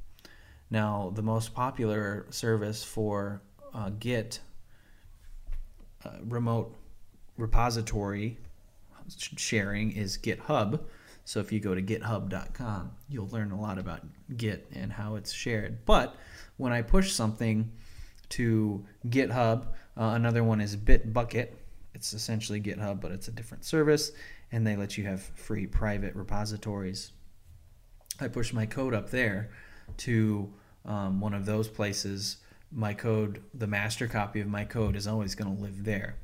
Now, 0.71 1.13
the 1.15 1.23
most 1.23 1.55
popular 1.55 2.27
service 2.31 2.83
for 2.83 3.43
uh, 3.75 3.91
Git 3.99 4.41
uh, 6.05 6.11
remote 6.25 6.75
repository 7.37 8.39
sharing 9.09 9.93
is 9.93 10.19
GitHub. 10.19 10.81
So 11.25 11.41
if 11.41 11.51
you 11.53 11.61
go 11.61 11.75
to 11.75 11.83
github.com, 11.83 12.93
you'll 13.09 13.29
learn 13.29 13.51
a 13.51 13.61
lot 13.61 13.79
about 13.79 14.03
Git 14.37 14.67
and 14.75 14.93
how 14.93 15.17
it's 15.17 15.33
shared. 15.33 15.85
But 15.87 16.15
when 16.57 16.73
I 16.73 16.83
push 16.83 17.13
something 17.13 17.73
to 18.31 18.85
GitHub, 19.09 19.67
uh, 19.97 20.13
another 20.15 20.45
one 20.45 20.61
is 20.61 20.77
Bitbucket. 20.77 21.49
It's 21.95 22.13
essentially 22.13 22.61
GitHub, 22.61 23.01
but 23.01 23.13
it's 23.13 23.29
a 23.29 23.33
different 23.33 23.65
service, 23.65 24.13
and 24.53 24.67
they 24.67 24.77
let 24.77 24.99
you 24.99 25.05
have 25.05 25.23
free 25.23 25.67
private 25.67 26.15
repositories. 26.15 27.13
I 28.21 28.29
push 28.29 28.53
my 28.53 28.67
code 28.67 28.95
up 28.95 29.11
there 29.11 29.51
to 29.99 30.53
um, 30.85 31.21
one 31.21 31.35
of 31.35 31.47
those 31.47 31.69
places. 31.69 32.39
My 32.71 32.93
code, 32.93 33.43
the 33.55 33.67
master 33.67 34.09
copy 34.09 34.41
of 34.41 34.49
my 34.49 34.65
code, 34.65 34.97
is 34.97 35.07
always 35.07 35.35
going 35.35 35.57
to 35.57 35.63
live 35.63 35.85
there. 35.85 36.17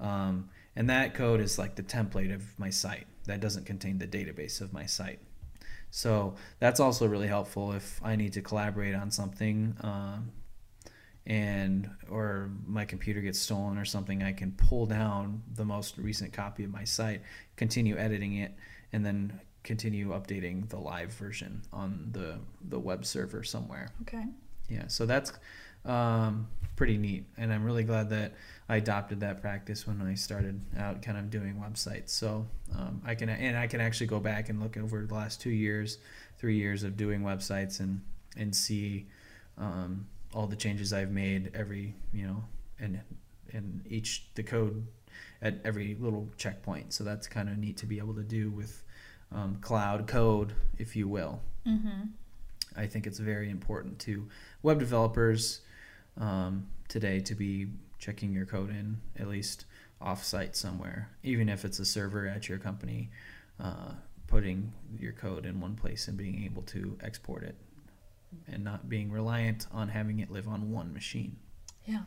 Um, 0.00 0.48
and 0.74 0.90
that 0.90 1.14
code 1.14 1.40
is 1.40 1.58
like 1.58 1.76
the 1.76 1.82
template 1.82 2.34
of 2.34 2.58
my 2.58 2.70
site. 2.70 3.06
That 3.26 3.40
doesn't 3.40 3.66
contain 3.66 3.98
the 3.98 4.06
database 4.06 4.60
of 4.60 4.72
my 4.72 4.86
site. 4.86 5.20
So 5.90 6.34
that's 6.58 6.80
also 6.80 7.06
really 7.06 7.28
helpful 7.28 7.72
if 7.72 8.00
I 8.02 8.16
need 8.16 8.32
to 8.32 8.42
collaborate 8.42 8.94
on 8.94 9.10
something 9.10 9.76
um, 9.80 10.32
and 11.26 11.88
or 12.10 12.50
my 12.66 12.84
computer 12.84 13.20
gets 13.20 13.38
stolen 13.38 13.78
or 13.78 13.84
something, 13.84 14.22
I 14.22 14.32
can 14.32 14.52
pull 14.52 14.86
down 14.86 15.42
the 15.54 15.64
most 15.64 15.96
recent 15.96 16.32
copy 16.32 16.64
of 16.64 16.70
my 16.70 16.84
site, 16.84 17.22
continue 17.56 17.96
editing 17.96 18.36
it, 18.36 18.54
and 18.92 19.06
then 19.06 19.40
continue 19.62 20.10
updating 20.10 20.68
the 20.68 20.78
live 20.78 21.12
version 21.12 21.62
on 21.72 22.08
the 22.12 22.38
the 22.68 22.78
web 22.78 23.06
server 23.06 23.42
somewhere. 23.42 23.88
Okay. 24.02 24.24
Yeah, 24.68 24.88
so 24.88 25.06
that's 25.06 25.32
um, 25.84 26.48
pretty 26.76 26.96
neat, 26.96 27.26
and 27.36 27.52
I'm 27.52 27.64
really 27.64 27.84
glad 27.84 28.10
that 28.10 28.32
I 28.68 28.76
adopted 28.76 29.20
that 29.20 29.40
practice 29.40 29.86
when 29.86 30.00
I 30.00 30.14
started 30.14 30.60
out, 30.78 31.02
kind 31.02 31.18
of 31.18 31.30
doing 31.30 31.54
websites. 31.54 32.10
So 32.10 32.46
um, 32.74 33.02
I 33.04 33.14
can 33.14 33.28
and 33.28 33.56
I 33.56 33.66
can 33.66 33.80
actually 33.80 34.06
go 34.06 34.20
back 34.20 34.48
and 34.48 34.60
look 34.60 34.76
over 34.76 35.04
the 35.04 35.14
last 35.14 35.40
two 35.40 35.50
years, 35.50 35.98
three 36.38 36.56
years 36.56 36.82
of 36.82 36.96
doing 36.96 37.20
websites, 37.20 37.80
and 37.80 38.00
and 38.36 38.54
see 38.54 39.06
um, 39.58 40.06
all 40.34 40.46
the 40.46 40.56
changes 40.56 40.92
I've 40.92 41.10
made 41.10 41.50
every 41.54 41.94
you 42.12 42.26
know, 42.26 42.44
and 42.78 43.00
and 43.52 43.82
each 43.88 44.26
the 44.34 44.42
code 44.42 44.86
at 45.42 45.60
every 45.64 45.96
little 46.00 46.28
checkpoint. 46.36 46.92
So 46.92 47.04
that's 47.04 47.28
kind 47.28 47.48
of 47.48 47.58
neat 47.58 47.76
to 47.78 47.86
be 47.86 47.98
able 47.98 48.14
to 48.14 48.22
do 48.22 48.50
with 48.50 48.82
um, 49.30 49.58
cloud 49.60 50.06
code, 50.06 50.54
if 50.78 50.96
you 50.96 51.06
will. 51.06 51.40
Mm-hmm. 51.66 52.02
I 52.76 52.86
think 52.86 53.06
it's 53.06 53.18
very 53.18 53.50
important 53.50 53.98
to 54.00 54.28
web 54.62 54.78
developers 54.78 55.60
um, 56.18 56.66
today 56.88 57.20
to 57.20 57.34
be 57.34 57.68
checking 57.98 58.32
your 58.32 58.46
code 58.46 58.70
in 58.70 59.00
at 59.18 59.28
least 59.28 59.64
off-site 60.00 60.56
somewhere, 60.56 61.10
even 61.22 61.48
if 61.48 61.64
it's 61.64 61.78
a 61.78 61.84
server 61.84 62.26
at 62.26 62.48
your 62.48 62.58
company. 62.58 63.10
Uh, 63.60 63.92
putting 64.26 64.72
your 64.98 65.12
code 65.12 65.46
in 65.46 65.60
one 65.60 65.76
place 65.76 66.08
and 66.08 66.16
being 66.16 66.44
able 66.44 66.62
to 66.62 66.98
export 67.02 67.44
it, 67.44 67.54
and 68.48 68.64
not 68.64 68.88
being 68.88 69.12
reliant 69.12 69.66
on 69.70 69.88
having 69.88 70.18
it 70.18 70.30
live 70.30 70.48
on 70.48 70.72
one 70.72 70.92
machine. 70.92 71.36
Yeah. 71.84 72.00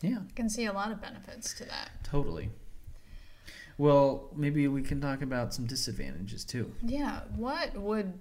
Yeah, 0.00 0.18
I 0.18 0.32
can 0.36 0.48
see 0.48 0.66
a 0.66 0.72
lot 0.72 0.92
of 0.92 1.00
benefits 1.00 1.54
to 1.54 1.64
that. 1.64 1.90
totally. 2.04 2.50
Well, 3.76 4.28
maybe 4.36 4.68
we 4.68 4.82
can 4.82 5.00
talk 5.00 5.22
about 5.22 5.52
some 5.52 5.66
disadvantages 5.66 6.44
too. 6.44 6.72
Yeah. 6.82 7.20
What 7.34 7.76
would 7.76 8.20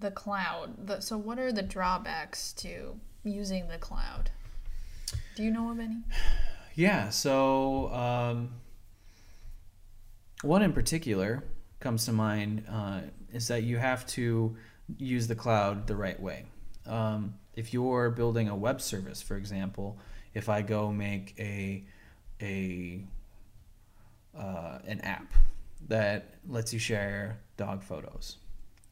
the 0.00 0.10
cloud? 0.10 0.86
The, 0.86 1.00
so, 1.00 1.16
what 1.16 1.38
are 1.38 1.52
the 1.52 1.62
drawbacks 1.62 2.52
to 2.54 2.98
using 3.24 3.68
the 3.68 3.78
cloud? 3.78 4.30
Do 5.36 5.42
you 5.42 5.50
know 5.50 5.70
of 5.70 5.78
any? 5.78 5.98
Yeah, 6.74 7.10
so 7.10 7.92
um, 7.92 8.50
one 10.42 10.62
in 10.62 10.72
particular 10.72 11.44
comes 11.80 12.04
to 12.06 12.12
mind 12.12 12.64
uh, 12.70 13.00
is 13.32 13.48
that 13.48 13.64
you 13.64 13.76
have 13.76 14.06
to 14.08 14.56
use 14.96 15.26
the 15.26 15.34
cloud 15.34 15.86
the 15.86 15.96
right 15.96 16.18
way. 16.20 16.44
Um, 16.86 17.34
if 17.54 17.74
you're 17.74 18.10
building 18.10 18.48
a 18.48 18.56
web 18.56 18.80
service, 18.80 19.20
for 19.20 19.36
example, 19.36 19.98
if 20.34 20.48
I 20.48 20.62
go 20.62 20.90
make 20.92 21.34
a 21.38 21.84
a 22.40 23.04
uh, 24.38 24.78
an 24.86 25.00
app 25.00 25.32
that 25.88 26.34
lets 26.48 26.72
you 26.72 26.78
share 26.78 27.40
dog 27.56 27.82
photos, 27.82 28.36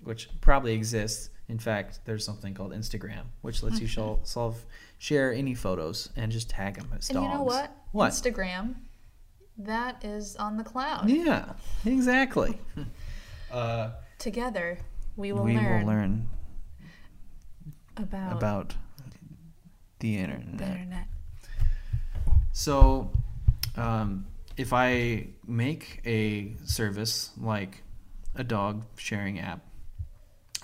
which 0.05 0.29
probably 0.41 0.75
exists 0.75 1.31
In 1.49 1.59
fact, 1.59 2.01
there's 2.05 2.25
something 2.27 2.53
called 2.55 2.73
Instagram, 2.73 3.25
which 3.41 3.63
lets 3.63 3.81
you 3.81 3.87
shol- 3.89 4.21
solve 4.27 4.67
share 4.99 5.33
any 5.33 5.55
photos 5.55 6.11
and 6.15 6.31
just 6.31 6.51
tag 6.51 6.75
them 6.77 6.91
as 6.97 7.09
And 7.09 7.17
dogs. 7.17 7.25
you 7.27 7.35
know 7.35 7.43
what? 7.43 7.73
What? 7.93 8.11
Instagram, 8.13 8.75
that 9.57 10.05
is 10.05 10.37
on 10.37 10.59
the 10.59 10.65
cloud. 10.65 11.09
Yeah, 11.09 11.55
exactly. 11.87 12.59
uh, 13.51 13.91
Together, 14.19 14.79
we 15.17 15.33
will 15.33 15.45
we 15.45 15.57
learn, 15.57 15.81
will 15.81 15.87
learn 15.93 16.29
about, 17.97 18.33
about 18.37 18.75
the 20.01 20.19
internet. 20.19 20.59
the 20.59 20.67
internet. 20.67 21.07
So, 22.53 23.11
um, 23.77 24.27
if 24.57 24.73
I 24.73 25.29
make 25.47 26.01
a 26.05 26.55
service 26.65 27.31
like 27.39 27.83
a 28.35 28.45
dog 28.45 28.85
sharing 28.97 29.39
app, 29.39 29.61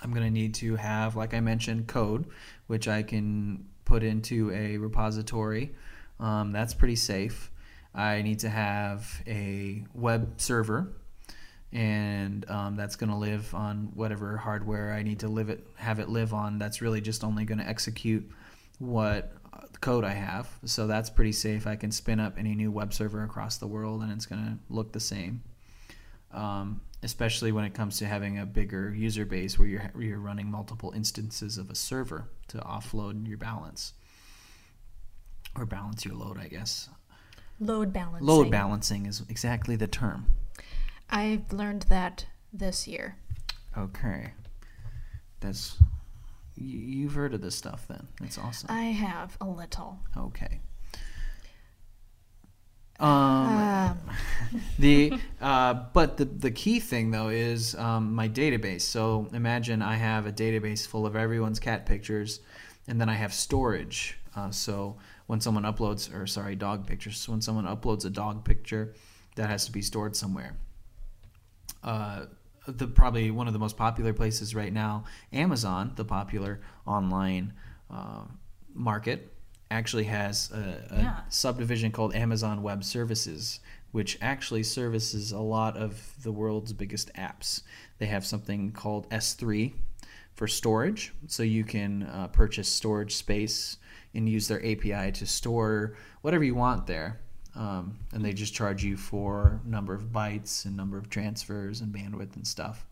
I'm 0.05 0.13
going 0.13 0.23
to 0.23 0.29
need 0.29 0.53
to 0.55 0.75
have, 0.75 1.15
like 1.15 1.33
I 1.33 1.39
mentioned, 1.39 1.87
code, 1.87 2.27
which 2.67 2.87
I 2.87 3.01
can 3.01 3.65
put 3.85 4.03
into 4.03 4.51
a 4.51 4.77
repository. 4.77 5.73
Um, 6.19 6.51
that's 6.51 6.75
pretty 6.75 6.95
safe. 6.95 7.49
I 7.95 8.21
need 8.21 8.37
to 8.39 8.49
have 8.49 9.23
a 9.25 9.83
web 9.95 10.39
server, 10.39 10.93
and 11.73 12.47
um, 12.51 12.75
that's 12.75 12.95
going 12.97 13.09
to 13.09 13.15
live 13.15 13.51
on 13.55 13.93
whatever 13.95 14.37
hardware 14.37 14.93
I 14.93 15.01
need 15.01 15.21
to 15.21 15.27
live 15.27 15.49
it, 15.49 15.65
have 15.73 15.97
it 15.97 16.07
live 16.07 16.35
on. 16.35 16.59
That's 16.59 16.83
really 16.83 17.01
just 17.01 17.23
only 17.23 17.43
going 17.43 17.57
to 17.57 17.67
execute 17.67 18.29
what 18.77 19.33
uh, 19.53 19.61
code 19.81 20.03
I 20.03 20.13
have. 20.13 20.47
So 20.65 20.85
that's 20.85 21.09
pretty 21.09 21.31
safe. 21.31 21.65
I 21.65 21.77
can 21.77 21.89
spin 21.89 22.19
up 22.19 22.35
any 22.37 22.53
new 22.53 22.69
web 22.69 22.93
server 22.93 23.23
across 23.23 23.57
the 23.57 23.67
world, 23.67 24.03
and 24.03 24.11
it's 24.11 24.27
going 24.27 24.45
to 24.45 24.59
look 24.69 24.91
the 24.91 24.99
same. 24.99 25.41
Um, 26.31 26.81
especially 27.05 27.51
when 27.51 27.63
it 27.63 27.73
comes 27.75 27.99
to 27.99 28.05
having 28.05 28.39
a 28.39 28.45
bigger 28.45 28.93
user 28.93 29.25
base 29.25 29.59
where 29.59 29.67
you're 29.67 29.91
you're 29.97 30.19
running 30.19 30.49
multiple 30.49 30.91
instances 30.95 31.57
of 31.57 31.69
a 31.69 31.75
server 31.75 32.27
to 32.47 32.57
offload 32.57 33.27
your 33.27 33.37
balance 33.37 33.93
or 35.55 35.65
balance 35.65 36.03
your 36.03 36.15
load, 36.15 36.37
I 36.37 36.47
guess. 36.47 36.89
Load 37.59 37.93
balancing. 37.93 38.27
Load 38.27 38.51
balancing 38.51 39.05
is 39.05 39.23
exactly 39.29 39.75
the 39.75 39.87
term. 39.87 40.25
I've 41.09 41.53
learned 41.53 41.83
that 41.83 42.25
this 42.51 42.87
year. 42.87 43.17
Okay. 43.77 44.33
That's 45.39 45.77
you, 46.55 46.79
you've 46.79 47.13
heard 47.13 47.35
of 47.35 47.41
this 47.41 47.55
stuff 47.55 47.85
then. 47.87 48.07
That's 48.19 48.39
awesome. 48.39 48.69
I 48.71 48.85
have 48.85 49.37
a 49.39 49.45
little. 49.45 49.99
Okay. 50.17 50.59
Um, 52.99 53.75
Um, 53.89 53.99
the 54.79 55.13
uh, 55.41 55.73
but 55.93 56.17
the 56.17 56.25
the 56.25 56.51
key 56.51 56.79
thing 56.79 57.11
though 57.11 57.29
is 57.29 57.75
um, 57.75 58.13
my 58.13 58.29
database. 58.29 58.81
So 58.81 59.27
imagine 59.33 59.81
I 59.81 59.95
have 59.95 60.25
a 60.25 60.31
database 60.31 60.87
full 60.87 61.05
of 61.05 61.15
everyone's 61.15 61.59
cat 61.59 61.85
pictures, 61.85 62.39
and 62.87 62.99
then 62.99 63.09
I 63.09 63.15
have 63.15 63.33
storage. 63.33 64.17
Uh, 64.35 64.51
so 64.51 64.97
when 65.27 65.39
someone 65.41 65.63
uploads, 65.63 66.13
or 66.13 66.27
sorry, 66.27 66.55
dog 66.55 66.87
pictures. 66.87 67.17
So 67.17 67.31
when 67.31 67.41
someone 67.41 67.65
uploads 67.65 68.05
a 68.05 68.09
dog 68.09 68.43
picture, 68.45 68.93
that 69.35 69.49
has 69.49 69.65
to 69.65 69.71
be 69.71 69.81
stored 69.81 70.15
somewhere. 70.15 70.57
Uh, 71.83 72.25
the 72.67 72.87
probably 72.87 73.29
one 73.31 73.47
of 73.47 73.53
the 73.53 73.59
most 73.59 73.77
popular 73.77 74.13
places 74.13 74.55
right 74.55 74.73
now, 74.73 75.03
Amazon, 75.31 75.93
the 75.95 76.05
popular 76.05 76.61
online 76.85 77.53
uh, 77.91 78.23
market, 78.73 79.34
actually 79.71 80.05
has 80.05 80.51
a, 80.51 80.85
a 80.91 80.97
Yeah. 81.01 81.19
subdivision 81.29 81.91
called 81.91 82.15
Amazon 82.15 82.61
Web 82.61 82.83
Services, 82.83 83.59
which 83.91 84.17
actually 84.21 84.63
services 84.63 85.31
a 85.31 85.39
lot 85.39 85.75
of 85.77 86.13
the 86.23 86.31
world's 86.31 86.73
biggest 86.73 87.11
apps. 87.13 87.61
They 87.97 88.05
have 88.07 88.25
something 88.25 88.71
called 88.71 89.09
S3 89.09 89.73
for 90.33 90.47
storage, 90.47 91.13
so 91.27 91.43
you 91.43 91.63
can 91.63 92.03
uh, 92.03 92.27
purchase 92.27 92.67
storage 92.67 93.15
space 93.15 93.77
and 94.13 94.27
use 94.29 94.47
their 94.47 94.59
API 94.65 95.11
to 95.13 95.25
store 95.25 95.95
whatever 96.21 96.43
you 96.43 96.55
want 96.55 96.87
there. 96.87 97.19
Um, 97.55 97.99
and 98.11 98.23
they 98.23 98.33
just 98.33 98.53
charge 98.53 98.83
you 98.83 98.97
for 98.97 99.61
number 99.63 99.93
of 99.93 100.11
bytes 100.11 100.65
and 100.65 100.75
number 100.75 100.97
of 100.97 101.09
transfers 101.09 101.79
and 101.79 101.93
bandwidth 101.93 102.35
and 102.35 102.45
stuff. 102.45 102.85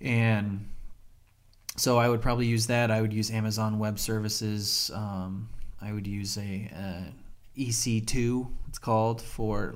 And 0.00 0.68
so 1.76 1.98
I 1.98 2.08
would 2.08 2.20
probably 2.20 2.46
use 2.46 2.66
that. 2.66 2.90
I 2.90 3.00
would 3.00 3.12
use 3.12 3.30
Amazon 3.30 3.78
Web 3.78 3.98
Services. 3.98 4.90
Um, 4.94 5.48
I 5.80 5.92
would 5.92 6.06
use 6.06 6.36
a, 6.36 6.70
uh 6.74 7.10
EC2, 7.56 8.48
it's 8.68 8.78
called, 8.78 9.20
for 9.20 9.74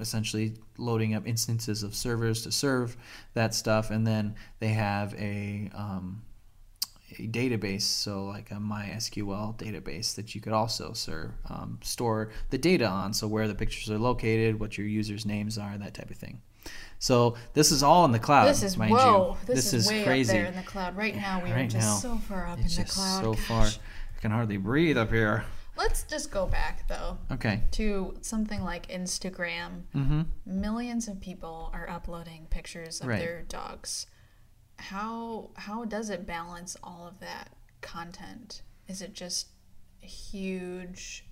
essentially 0.00 0.54
loading 0.76 1.14
up 1.14 1.26
instances 1.26 1.82
of 1.82 1.94
servers 1.94 2.42
to 2.42 2.50
serve 2.50 2.96
that 3.34 3.54
stuff. 3.54 3.90
And 3.90 4.06
then 4.06 4.34
they 4.58 4.68
have 4.68 5.14
a 5.14 5.70
um, 5.74 6.22
a 7.18 7.28
database, 7.28 7.82
so 7.82 8.24
like 8.24 8.50
a 8.50 8.54
MySQL 8.54 9.56
database 9.56 10.16
that 10.16 10.34
you 10.34 10.40
could 10.40 10.52
also 10.52 10.92
serve, 10.94 11.30
um, 11.48 11.78
store 11.80 12.30
the 12.50 12.58
data 12.58 12.86
on. 12.86 13.12
So 13.12 13.28
where 13.28 13.46
the 13.46 13.54
pictures 13.54 13.88
are 13.88 13.98
located, 13.98 14.58
what 14.58 14.76
your 14.76 14.88
users' 14.88 15.24
names 15.24 15.56
are, 15.56 15.78
that 15.78 15.94
type 15.94 16.10
of 16.10 16.16
thing. 16.16 16.40
So 16.98 17.36
this 17.52 17.70
is 17.70 17.82
all 17.82 18.04
in 18.06 18.12
the 18.12 18.18
cloud. 18.18 18.46
this 18.48 18.62
is 18.62 18.78
whoa. 18.78 19.36
you. 19.46 19.54
This, 19.54 19.74
is, 19.74 19.88
way 19.88 20.04
crazy. 20.04 20.30
up 20.30 20.36
there 20.36 20.46
in 20.46 20.56
the 20.56 20.62
cloud. 20.62 20.96
Right 20.96 21.14
now, 21.14 21.42
we 21.44 21.50
are 21.50 21.64
just 21.64 21.76
now, 21.76 21.96
so 21.96 22.16
far 22.16 22.46
up 22.46 22.58
in 22.58 22.64
the 22.64 22.84
cloud. 22.84 23.22
so 23.22 23.34
Gosh. 23.34 23.42
far. 23.46 23.66
I 23.66 24.20
can 24.20 24.30
hardly 24.30 24.56
breathe 24.56 24.96
up 24.96 25.10
here. 25.10 25.44
Let's 25.76 26.04
just 26.04 26.30
go 26.30 26.46
back 26.46 26.86
though 26.88 27.18
Okay. 27.32 27.62
to 27.72 28.16
something 28.20 28.62
like 28.62 28.86
Instagram. 28.88 29.82
Mm-hmm. 29.94 30.22
Millions 30.46 31.08
of 31.08 31.20
people 31.20 31.70
are 31.74 31.90
uploading 31.90 32.46
pictures 32.48 33.00
of 33.00 33.08
Right. 33.08 33.18
their 33.18 33.42
dogs. 33.42 34.06
How 34.78 35.50
how 35.56 35.84
does 35.84 36.10
it 36.10 36.26
balance 36.26 36.76
all 36.82 37.06
of 37.06 37.18
that 37.20 37.50
content? 37.80 38.62
Is 38.88 39.02
it 39.02 39.14
just 39.14 39.48
a 40.02 40.06
huge 40.06 41.26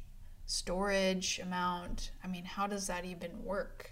storage 0.47 1.39
amount? 1.39 2.11
I 2.23 2.27
mean, 2.27 2.45
how 2.45 2.67
does 2.67 2.87
that 2.89 3.05
even 3.05 3.45
work? 3.45 3.92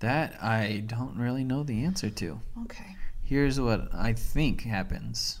That 0.00 0.42
I 0.42 0.84
don't 0.86 1.16
really 1.18 1.44
know 1.44 1.62
the 1.64 1.84
answer 1.84 2.08
to. 2.10 2.40
Okay. 2.64 2.96
Here's 3.22 3.60
what 3.60 3.92
I 3.94 4.12
think 4.12 4.62
happens. 4.62 5.40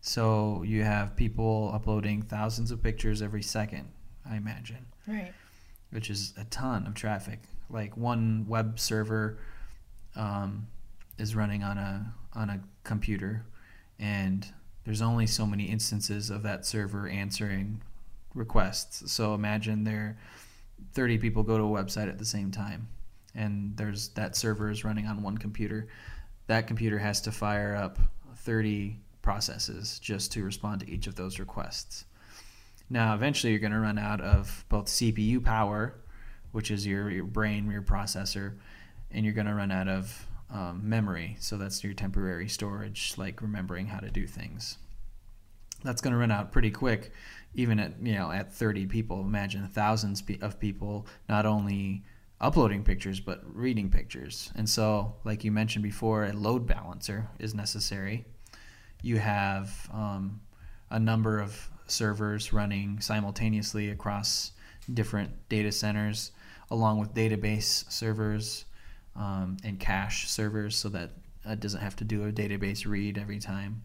So 0.00 0.62
you 0.66 0.82
have 0.82 1.16
people 1.16 1.70
uploading 1.72 2.22
thousands 2.22 2.70
of 2.70 2.82
pictures 2.82 3.22
every 3.22 3.42
second, 3.42 3.88
I 4.28 4.36
imagine, 4.36 4.84
Right. 5.06 5.32
which 5.90 6.10
is 6.10 6.34
a 6.36 6.44
ton 6.44 6.86
of 6.86 6.94
traffic. 6.94 7.40
Like 7.70 7.96
one 7.96 8.44
web 8.48 8.78
server 8.78 9.38
um, 10.16 10.66
is 11.18 11.34
running 11.34 11.62
on 11.62 11.78
a 11.78 12.12
on 12.34 12.50
a 12.50 12.60
computer, 12.82 13.46
and 13.98 14.46
there's 14.84 15.00
only 15.00 15.26
so 15.26 15.46
many 15.46 15.64
instances 15.64 16.28
of 16.30 16.42
that 16.42 16.66
server 16.66 17.08
answering 17.08 17.80
requests. 18.34 19.10
So 19.12 19.34
imagine 19.34 19.84
there 19.84 20.18
30 20.92 21.18
people 21.18 21.42
go 21.44 21.56
to 21.56 21.64
a 21.64 21.66
website 21.68 22.08
at 22.08 22.18
the 22.18 22.24
same 22.26 22.50
time, 22.50 22.88
and 23.34 23.76
there's 23.76 24.08
that 24.10 24.36
server 24.36 24.70
is 24.70 24.84
running 24.84 25.06
on 25.06 25.22
one 25.22 25.38
computer. 25.38 25.88
That 26.46 26.66
computer 26.66 26.98
has 26.98 27.20
to 27.22 27.32
fire 27.32 27.74
up 27.74 27.98
30 28.36 28.98
processes 29.22 29.98
just 29.98 30.32
to 30.32 30.44
respond 30.44 30.80
to 30.80 30.90
each 30.90 31.06
of 31.06 31.14
those 31.14 31.38
requests. 31.38 32.04
Now, 32.90 33.14
eventually, 33.14 33.52
you're 33.52 33.60
going 33.60 33.72
to 33.72 33.78
run 33.78 33.98
out 33.98 34.20
of 34.20 34.64
both 34.68 34.86
CPU 34.86 35.42
power, 35.42 35.94
which 36.52 36.70
is 36.70 36.86
your, 36.86 37.10
your 37.10 37.24
brain, 37.24 37.70
your 37.70 37.82
processor, 37.82 38.58
and 39.10 39.24
you're 39.24 39.34
going 39.34 39.46
to 39.46 39.54
run 39.54 39.72
out 39.72 39.88
of 39.88 40.26
um, 40.50 40.82
memory. 40.84 41.36
So 41.40 41.56
that's 41.56 41.82
your 41.82 41.94
temporary 41.94 42.48
storage, 42.48 43.14
like 43.16 43.40
remembering 43.40 43.86
how 43.86 44.00
to 44.00 44.10
do 44.10 44.26
things. 44.26 44.76
That's 45.82 46.00
going 46.00 46.12
to 46.12 46.18
run 46.18 46.30
out 46.30 46.52
pretty 46.52 46.70
quick, 46.70 47.12
even 47.54 47.78
at 47.78 47.94
you 48.02 48.14
know 48.14 48.30
at 48.30 48.52
30 48.52 48.86
people. 48.86 49.20
Imagine 49.20 49.66
thousands 49.68 50.22
of 50.40 50.58
people 50.58 51.06
not 51.28 51.44
only 51.46 52.04
uploading 52.44 52.84
pictures 52.84 53.20
but 53.20 53.40
reading 53.44 53.88
pictures. 53.88 54.52
And 54.54 54.68
so, 54.68 55.14
like 55.24 55.44
you 55.44 55.50
mentioned 55.50 55.82
before, 55.82 56.26
a 56.26 56.32
load 56.34 56.66
balancer 56.66 57.26
is 57.38 57.54
necessary. 57.54 58.26
You 59.02 59.18
have 59.18 59.88
um, 59.92 60.42
a 60.90 61.00
number 61.00 61.40
of 61.40 61.70
servers 61.86 62.52
running 62.52 63.00
simultaneously 63.00 63.88
across 63.88 64.52
different 64.92 65.30
data 65.48 65.72
centers, 65.72 66.32
along 66.70 66.98
with 66.98 67.14
database 67.14 67.90
servers 67.90 68.66
um, 69.16 69.56
and 69.64 69.80
cache 69.80 70.28
servers, 70.28 70.76
so 70.76 70.90
that 70.90 71.12
it 71.46 71.60
doesn't 71.60 71.80
have 71.80 71.96
to 71.96 72.04
do 72.04 72.26
a 72.26 72.32
database 72.32 72.86
read 72.86 73.16
every 73.16 73.38
time. 73.38 73.82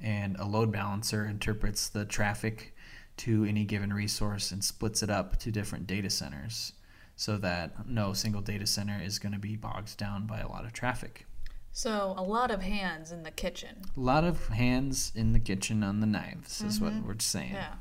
And 0.00 0.36
a 0.38 0.46
load 0.46 0.72
balancer 0.72 1.26
interprets 1.26 1.90
the 1.90 2.06
traffic 2.06 2.74
to 3.18 3.44
any 3.44 3.64
given 3.64 3.92
resource 3.92 4.50
and 4.50 4.64
splits 4.64 5.02
it 5.02 5.10
up 5.10 5.38
to 5.40 5.50
different 5.50 5.86
data 5.86 6.08
centers 6.08 6.72
so 7.16 7.36
that 7.38 7.88
no 7.88 8.12
single 8.12 8.42
data 8.42 8.66
center 8.66 9.00
is 9.02 9.18
going 9.18 9.32
to 9.32 9.38
be 9.38 9.56
bogged 9.56 9.96
down 9.96 10.26
by 10.26 10.38
a 10.40 10.48
lot 10.48 10.64
of 10.64 10.72
traffic. 10.72 11.26
So 11.72 12.14
a 12.16 12.22
lot 12.22 12.50
of 12.50 12.62
hands 12.62 13.10
in 13.12 13.22
the 13.22 13.30
kitchen. 13.30 13.82
A 13.96 14.00
lot 14.00 14.24
of 14.24 14.48
hands 14.48 15.12
in 15.14 15.32
the 15.32 15.38
kitchen 15.40 15.82
on 15.82 16.00
the 16.00 16.06
knives 16.06 16.62
is 16.62 16.80
what 16.80 16.92
we're 17.04 17.18
saying. 17.18 17.52
Yeah. 17.52 17.74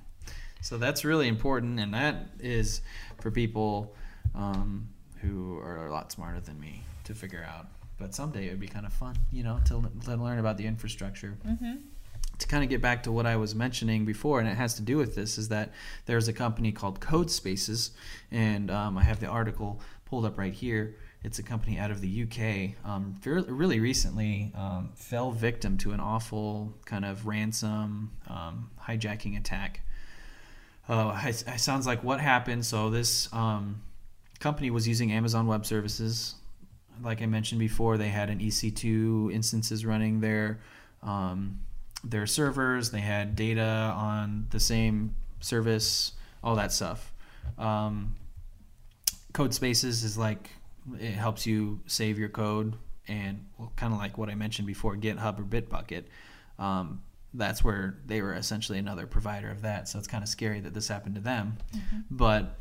So 0.61 0.77
that's 0.77 1.05
really 1.05 1.27
important, 1.27 1.79
and 1.79 1.93
that 1.93 2.29
is 2.39 2.81
for 3.21 3.29
people 3.31 3.93
um, 4.33 4.89
who 5.21 5.59
are 5.59 5.87
a 5.87 5.91
lot 5.91 6.11
smarter 6.11 6.41
than 6.41 6.59
me 6.59 6.83
to 7.05 7.13
figure 7.13 7.45
out. 7.47 7.67
but 7.97 8.13
someday 8.13 8.47
it 8.47 8.51
would 8.51 8.59
be 8.59 8.67
kind 8.67 8.85
of 8.85 8.93
fun, 8.93 9.15
you 9.31 9.43
know, 9.43 9.59
to, 9.65 9.89
to 10.05 10.15
learn 10.15 10.39
about 10.39 10.57
the 10.57 10.65
infrastructure. 10.65 11.37
Mm-hmm. 11.47 11.75
To 12.39 12.47
kind 12.47 12.63
of 12.63 12.69
get 12.69 12.81
back 12.81 13.03
to 13.03 13.11
what 13.11 13.25
I 13.25 13.37
was 13.37 13.55
mentioning 13.55 14.03
before, 14.05 14.39
and 14.39 14.49
it 14.49 14.55
has 14.55 14.73
to 14.75 14.81
do 14.81 14.97
with 14.97 15.15
this, 15.15 15.37
is 15.37 15.49
that 15.49 15.71
there's 16.05 16.27
a 16.27 16.33
company 16.33 16.71
called 16.71 16.99
Code 16.99 17.31
Spaces, 17.31 17.91
and 18.31 18.69
um, 18.69 18.97
I 18.97 19.03
have 19.03 19.19
the 19.19 19.27
article 19.27 19.79
pulled 20.05 20.25
up 20.25 20.37
right 20.37 20.53
here. 20.53 20.95
It's 21.23 21.39
a 21.39 21.43
company 21.43 21.79
out 21.79 21.89
of 21.89 22.01
the 22.01 22.23
UK. 22.23 22.75
Um, 22.87 23.15
really 23.23 23.79
recently, 23.79 24.51
um, 24.55 24.91
fell 24.95 25.31
victim 25.31 25.77
to 25.79 25.91
an 25.91 25.99
awful 25.99 26.73
kind 26.85 27.03
of 27.03 27.25
ransom 27.25 28.11
um, 28.27 28.69
hijacking 28.79 29.35
attack. 29.37 29.81
Uh, 30.87 31.19
it, 31.25 31.43
it 31.47 31.59
sounds 31.59 31.87
like 31.87 32.03
what 32.03 32.19
happened. 32.19 32.63
So 32.65 32.91
this 32.91 33.27
um, 33.33 33.81
company 34.39 34.69
was 34.69 34.87
using 34.87 35.11
Amazon 35.11 35.47
Web 35.47 35.65
Services. 35.65 36.35
Like 37.01 37.23
I 37.23 37.25
mentioned 37.25 37.59
before, 37.59 37.97
they 37.97 38.09
had 38.09 38.29
an 38.29 38.39
EC2 38.39 39.33
instances 39.33 39.83
running 39.85 40.19
there. 40.19 40.59
um, 41.01 41.59
their 42.05 42.27
servers. 42.27 42.91
They 42.91 43.01
had 43.01 43.35
data 43.35 43.93
on 43.95 44.47
the 44.51 44.59
same 44.59 45.15
service, 45.39 46.13
all 46.43 46.55
that 46.55 46.71
stuff. 46.71 47.13
Um, 47.57 48.15
code 49.33 49.53
Spaces 49.53 50.03
is 50.03 50.17
like 50.17 50.49
it 50.99 51.13
helps 51.13 51.45
you 51.45 51.81
save 51.87 52.19
your 52.19 52.29
code, 52.29 52.75
and 53.07 53.45
well, 53.57 53.73
kind 53.75 53.93
of 53.93 53.99
like 53.99 54.17
what 54.17 54.29
I 54.29 54.35
mentioned 54.35 54.67
before, 54.67 54.95
GitHub 54.95 55.39
or 55.39 55.43
Bitbucket. 55.43 56.05
Um, 56.59 57.01
that's 57.33 57.63
where 57.63 57.97
they 58.05 58.21
were 58.21 58.33
essentially 58.33 58.79
another 58.79 59.07
provider 59.07 59.49
of 59.49 59.61
that. 59.63 59.89
So 59.89 59.99
it's 59.99 60.07
kind 60.07 60.23
of 60.23 60.29
scary 60.29 60.61
that 60.61 60.73
this 60.73 60.87
happened 60.87 61.15
to 61.15 61.21
them. 61.21 61.57
But 62.09 62.57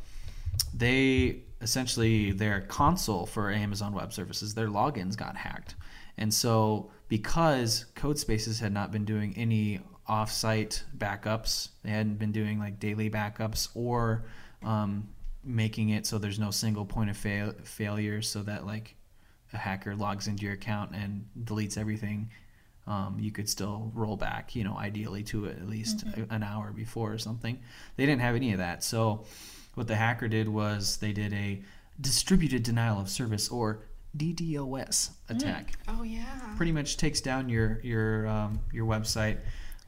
they 0.73 1.43
essentially 1.61 2.31
their 2.31 2.61
console 2.61 3.25
for 3.25 3.51
Amazon 3.51 3.93
Web 3.93 4.11
Services, 4.11 4.53
their 4.53 4.67
logins 4.67 5.15
got 5.15 5.37
hacked. 5.37 5.75
And 6.17 6.33
so 6.33 6.91
because 7.07 7.85
Codespaces 7.95 8.59
had 8.59 8.73
not 8.73 8.91
been 8.91 9.05
doing 9.05 9.33
any 9.37 9.79
off-site 10.07 10.83
backups, 10.97 11.69
they 11.83 11.89
hadn't 11.91 12.19
been 12.19 12.31
doing 12.31 12.59
like 12.59 12.79
daily 12.79 13.09
backups 13.09 13.69
or 13.73 14.25
um, 14.63 15.07
making 15.43 15.89
it 15.89 16.05
so 16.05 16.17
there's 16.17 16.39
no 16.39 16.51
single 16.51 16.85
point 16.85 17.09
of 17.09 17.17
fail- 17.17 17.53
failure, 17.63 18.21
so 18.21 18.41
that 18.43 18.65
like 18.65 18.95
a 19.53 19.57
hacker 19.57 19.95
logs 19.95 20.27
into 20.27 20.43
your 20.43 20.53
account 20.53 20.91
and 20.93 21.27
deletes 21.43 21.77
everything. 21.77 22.29
Um, 22.87 23.17
you 23.19 23.31
could 23.31 23.49
still 23.49 23.91
roll 23.95 24.15
back, 24.15 24.55
you 24.55 24.63
know, 24.63 24.77
ideally 24.77 25.23
to 25.23 25.47
at 25.47 25.67
least 25.67 26.03
a- 26.03 26.33
an 26.33 26.43
hour 26.43 26.71
before 26.71 27.11
or 27.11 27.17
something. 27.17 27.59
They 27.95 28.05
didn't 28.05 28.21
have 28.21 28.35
any 28.35 28.51
of 28.51 28.59
that. 28.59 28.83
So, 28.83 29.25
what 29.73 29.87
the 29.87 29.95
hacker 29.95 30.27
did 30.27 30.47
was 30.47 30.97
they 30.97 31.11
did 31.11 31.33
a 31.33 31.61
distributed 31.99 32.63
denial 32.63 32.99
of 32.99 33.09
service 33.09 33.49
or 33.49 33.79
DDoS 34.17 35.11
attack. 35.29 35.73
Oh 35.87 36.03
yeah. 36.03 36.53
Pretty 36.57 36.71
much 36.71 36.97
takes 36.97 37.21
down 37.21 37.49
your 37.49 37.79
your 37.83 38.27
um, 38.27 38.59
your 38.71 38.85
website. 38.85 39.37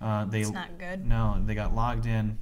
Uh, 0.02 0.26
they 0.26 0.42
It's 0.42 0.52
not 0.52 0.78
good. 0.78 1.06
no, 1.06 1.42
they 1.46 1.56
got 1.56 1.74
logged 1.74 2.06
in. 2.06 2.38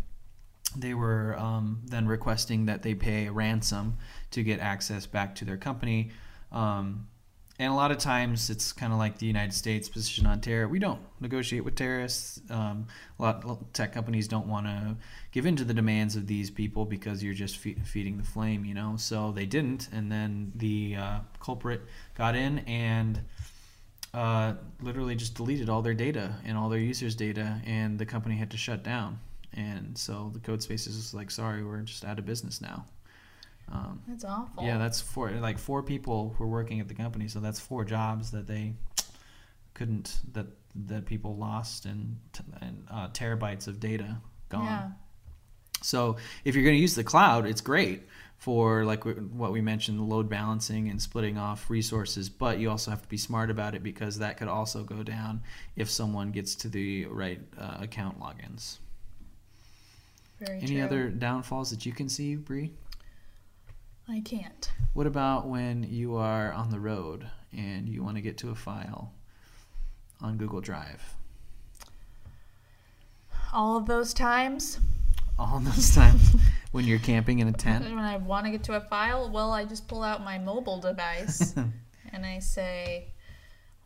They 0.75 0.93
were 0.93 1.37
um, 1.39 1.81
then 1.85 2.05
requesting 2.07 2.65
that 2.65 2.81
they 2.83 2.95
pay 2.95 3.27
a 3.27 3.31
ransom 3.31 3.97
to 4.31 4.43
get 4.43 4.59
access 4.59 5.05
back 5.05 5.35
to 5.35 5.45
their 5.45 5.55
company. 5.57 6.11
Um, 6.51 7.07
and 7.57 7.71
a 7.71 7.75
lot 7.75 7.91
of 7.91 7.97
times 7.97 8.49
it's 8.49 8.73
kind 8.73 8.91
of 8.91 8.99
like 8.99 9.17
the 9.17 9.25
United 9.25 9.53
States 9.53 9.87
position 9.87 10.25
on 10.25 10.41
terror. 10.41 10.67
We 10.67 10.79
don't 10.79 10.99
negotiate 11.21 11.63
with 11.63 11.75
terrorists. 11.75 12.41
Um, 12.49 12.87
a 13.17 13.21
lot 13.21 13.45
of 13.45 13.71
tech 13.71 13.93
companies 13.93 14.27
don't 14.27 14.47
want 14.47 14.65
to 14.65 14.97
give 15.31 15.45
in 15.45 15.55
to 15.55 15.63
the 15.63 15.73
demands 15.73 16.17
of 16.17 16.27
these 16.27 16.51
people 16.51 16.83
because 16.83 17.23
you're 17.23 17.33
just 17.33 17.57
fe- 17.57 17.77
feeding 17.85 18.17
the 18.17 18.23
flame, 18.23 18.65
you 18.65 18.73
know. 18.73 18.95
So 18.97 19.31
they 19.31 19.45
didn't, 19.45 19.87
and 19.93 20.11
then 20.11 20.51
the 20.55 20.97
uh, 20.97 21.19
culprit 21.39 21.81
got 22.15 22.35
in 22.35 22.59
and 22.59 23.21
uh, 24.13 24.55
literally 24.81 25.15
just 25.15 25.35
deleted 25.35 25.69
all 25.69 25.81
their 25.81 25.93
data 25.93 26.35
and 26.45 26.57
all 26.57 26.67
their 26.67 26.79
users' 26.79 27.15
data, 27.15 27.61
and 27.65 27.97
the 27.97 28.05
company 28.05 28.35
had 28.35 28.51
to 28.51 28.57
shut 28.57 28.83
down. 28.83 29.19
And 29.53 29.97
so 29.97 30.29
the 30.33 30.39
code 30.39 30.61
spaces 30.61 30.97
is 30.97 31.13
like, 31.13 31.31
sorry, 31.31 31.63
we're 31.63 31.81
just 31.81 32.03
out 32.03 32.19
of 32.19 32.25
business 32.25 32.59
now. 32.59 32.85
Um, 33.71 34.01
That's 34.07 34.23
awful. 34.23 34.63
yeah, 34.63 34.77
that's 34.77 35.01
four 35.01 35.31
like 35.31 35.57
four 35.57 35.81
people 35.81 36.35
were 36.37 36.47
working 36.47 36.79
at 36.79 36.87
the 36.87 36.93
company, 36.93 37.27
so 37.27 37.39
that's 37.39 37.59
four 37.59 37.83
jobs 37.83 38.31
that 38.31 38.45
they 38.47 38.73
couldn't 39.73 40.19
that 40.33 40.45
that 40.87 41.05
people 41.05 41.35
lost 41.35 41.85
and 41.85 42.17
and 42.61 42.85
uh, 42.91 43.07
terabytes 43.09 43.67
of 43.67 43.79
data 43.79 44.17
gone. 44.49 44.65
Yeah. 44.65 44.89
So 45.81 46.17
if 46.43 46.55
you're 46.55 46.63
going 46.63 46.75
to 46.77 46.81
use 46.81 46.95
the 46.95 47.03
cloud, 47.03 47.45
it's 47.47 47.61
great 47.61 48.03
for 48.37 48.85
like 48.85 48.99
w- 49.03 49.19
what 49.33 49.51
we 49.51 49.61
mentioned, 49.61 49.99
the 49.99 50.03
load 50.03 50.29
balancing 50.29 50.89
and 50.89 51.01
splitting 51.01 51.37
off 51.37 51.69
resources. 51.69 52.29
But 52.29 52.59
you 52.59 52.69
also 52.69 52.91
have 52.91 53.01
to 53.01 53.07
be 53.07 53.17
smart 53.17 53.49
about 53.49 53.75
it 53.75 53.81
because 53.83 54.19
that 54.19 54.37
could 54.37 54.47
also 54.47 54.83
go 54.83 55.03
down 55.03 55.41
if 55.75 55.89
someone 55.89 56.31
gets 56.31 56.55
to 56.55 56.69
the 56.69 57.05
right 57.07 57.41
uh, 57.59 57.77
account 57.81 58.19
logins. 58.19 58.77
Very 60.39 60.57
Any 60.59 60.75
true. 60.75 60.83
other 60.83 61.09
downfalls 61.09 61.69
that 61.71 61.85
you 61.85 61.93
can 61.93 62.09
see, 62.09 62.35
Bree? 62.35 62.71
I 64.07 64.21
can't. 64.21 64.71
What 64.93 65.07
about 65.07 65.47
when 65.47 65.83
you 65.83 66.15
are 66.15 66.51
on 66.53 66.69
the 66.69 66.79
road 66.79 67.25
and 67.51 67.89
you 67.89 68.03
want 68.03 68.17
to 68.17 68.21
get 68.21 68.37
to 68.39 68.49
a 68.51 68.55
file 68.55 69.11
on 70.21 70.37
Google 70.37 70.61
Drive? 70.61 71.01
All 73.53 73.77
of 73.77 73.85
those 73.87 74.13
times 74.13 74.79
All 75.39 75.59
those 75.59 75.93
times 75.95 76.35
when 76.71 76.85
you're 76.85 76.99
camping 76.99 77.39
in 77.39 77.47
a 77.47 77.53
tent? 77.53 77.83
when 77.95 77.97
I 77.99 78.17
want 78.17 78.45
to 78.45 78.51
get 78.51 78.63
to 78.65 78.73
a 78.73 78.81
file, 78.81 79.29
well, 79.29 79.51
I 79.51 79.65
just 79.65 79.87
pull 79.87 80.03
out 80.03 80.23
my 80.23 80.37
mobile 80.37 80.79
device 80.79 81.55
and 82.11 82.25
I 82.25 82.39
say, 82.39 83.07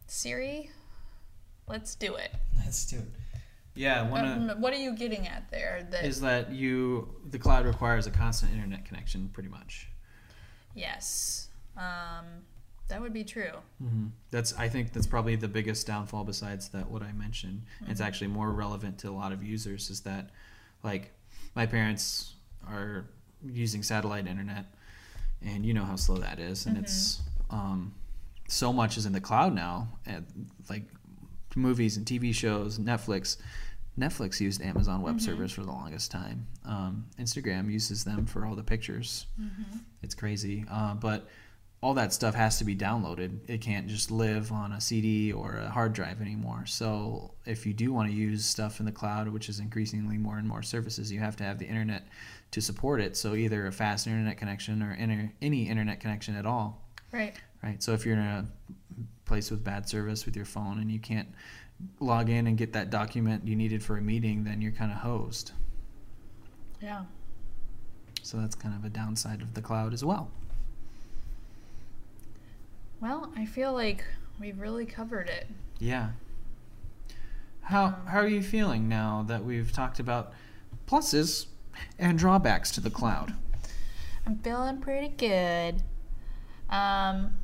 Siri, 0.08 0.70
let's 1.68 1.96
do 1.96 2.16
it. 2.16 2.32
Let's 2.58 2.86
do 2.86 2.98
it. 2.98 3.08
Yeah, 3.76 4.02
Um, 4.02 4.50
what 4.60 4.74
are 4.74 4.80
you 4.80 4.94
getting 4.94 5.28
at 5.28 5.50
there? 5.52 5.88
That 5.90 6.04
is 6.04 6.20
that 6.22 6.52
you 6.52 7.16
the 7.30 7.40
cloud 7.40 7.66
requires 7.66 8.08
a 8.08 8.12
constant 8.12 8.52
internet 8.52 8.84
connection 8.84 9.30
pretty 9.30 9.48
much. 9.48 9.88
Yes, 10.76 11.50
um, 11.78 12.26
that 12.88 13.02
would 13.02 13.14
be 13.14 13.24
true. 13.24 13.54
Mm-hmm. 13.84 14.08
That's 14.32 14.54
I 14.58 14.68
think 14.68 14.94
that's 14.94 15.08
probably 15.08 15.36
the 15.36 15.48
biggest 15.48 15.88
downfall 15.88 16.24
besides 16.24 16.70
that 16.70 16.90
what 16.90 17.04
I 17.04 17.12
mentioned. 17.14 17.64
It's 17.88 18.02
actually 18.02 18.28
more 18.28 18.52
relevant 18.52 18.98
to 19.00 19.10
a 19.10 19.12
lot 19.12 19.32
of 19.32 19.44
users 19.44 19.90
is 19.90 20.02
that 20.02 20.32
like 20.84 21.12
my 21.56 21.66
parents 21.66 22.34
are 22.68 23.06
using 23.46 23.84
satellite 23.84 24.28
internet 24.28 24.66
and 25.42 25.66
you 25.66 25.74
know 25.74 25.84
how 25.84 25.96
slow 25.96 26.18
that 26.18 26.40
is 26.40 26.66
and 26.66 26.78
it's 26.78 27.22
um, 27.50 27.94
so 28.48 28.74
much 28.74 28.98
is 28.98 29.06
in 29.06 29.14
the 29.14 29.22
cloud 29.22 29.54
now 29.54 29.88
and 30.06 30.26
like 30.70 30.84
movies 31.56 31.98
and 31.98 32.06
TV 32.06 32.34
shows 32.34 32.80
Netflix 32.80 33.38
Netflix 34.00 34.40
used 34.40 34.62
Amazon 34.62 35.02
Web 35.02 35.20
Servers 35.20 35.52
for 35.52 35.62
the 35.64 35.72
longest 35.72 36.12
time. 36.12 36.48
Um, 36.66 37.06
Instagram 37.20 37.72
uses 37.72 38.04
them 38.04 38.26
for 38.26 38.46
all 38.46 38.56
the 38.56 38.64
pictures. 38.64 39.26
It's 40.02 40.16
crazy, 40.16 40.66
uh, 40.72 40.94
but 40.96 41.28
all 41.82 41.94
that 41.94 42.12
stuff 42.14 42.36
has 42.36 42.58
to 42.60 42.66
be 42.66 42.76
downloaded. 42.76 43.40
It 43.48 43.62
can't 43.62 43.88
just 43.88 44.12
live 44.12 44.52
on 44.52 44.72
a 44.74 44.82
CD 44.82 45.32
or 45.32 45.56
a 45.58 45.70
hard 45.70 45.94
drive 45.94 46.22
anymore. 46.22 46.66
So 46.66 47.34
if 47.46 47.66
you 47.66 47.74
do 47.74 47.94
want 47.94 48.10
to 48.10 48.16
use 48.16 48.44
stuff 48.46 48.80
in 48.80 48.86
the 48.86 48.92
cloud, 48.92 49.28
which 49.30 49.48
is 49.50 49.60
increasingly 49.60 50.18
more 50.18 50.38
and 50.38 50.48
more 50.48 50.62
services, 50.64 51.12
you 51.12 51.20
have 51.20 51.36
to 51.38 51.44
have 51.44 51.58
the 51.58 51.66
internet 51.68 52.08
to 52.52 52.62
support 52.62 53.00
it. 53.02 53.16
So 53.16 53.34
either 53.36 53.68
a 53.68 53.72
fast 53.72 54.08
internet 54.08 54.38
connection 54.38 54.82
or 54.82 54.94
inter- 54.94 55.32
any 55.42 55.70
internet 55.70 56.00
connection 56.00 56.36
at 56.36 56.46
all, 56.46 56.82
Right. 57.12 57.34
right? 57.64 57.82
So 57.82 57.94
if 57.94 58.06
you're 58.06 58.16
in 58.16 58.20
a 58.22 58.48
place 59.26 59.52
with 59.52 59.64
bad 59.64 59.88
service 59.88 60.26
with 60.26 60.36
your 60.36 60.46
phone 60.46 60.80
and 60.80 60.92
you 60.92 61.00
can't 61.00 61.30
log 62.00 62.30
in 62.30 62.48
and 62.48 62.58
get 62.58 62.74
that 62.74 62.90
document 62.90 63.48
you 63.48 63.56
needed 63.56 63.84
for 63.84 63.98
a 63.98 64.02
meeting, 64.02 64.44
then 64.44 64.62
you're 64.62 64.72
kind 64.72 64.92
of 64.92 64.98
hosed. 64.98 65.52
Yeah. 66.82 67.04
So 68.22 68.38
that's 68.38 68.56
kind 68.56 68.76
of 68.76 68.86
a 68.86 68.90
downside 68.90 69.42
of 69.42 69.54
the 69.54 69.62
cloud 69.62 69.94
as 69.94 70.04
well. 70.04 70.30
Well, 73.02 73.32
I 73.36 73.46
feel 73.46 73.74
like 73.74 74.04
we've 74.40 74.60
really 74.60 74.86
covered 74.86 75.30
it. 75.30 75.48
Yeah. 75.80 76.10
How 77.62 77.98
how 78.08 78.20
are 78.20 78.28
you 78.28 78.42
feeling 78.42 78.90
now 78.90 79.24
that 79.28 79.46
we've 79.46 79.72
talked 79.72 80.00
about 80.00 80.34
pluses 80.88 81.46
and 81.98 82.18
drawbacks 82.18 82.72
to 82.72 82.82
the 82.82 82.90
cloud? 82.90 83.34
I'm 84.26 84.38
feeling 84.40 84.80
pretty 84.80 85.10
good. 85.10 85.84
Um, 86.70 87.38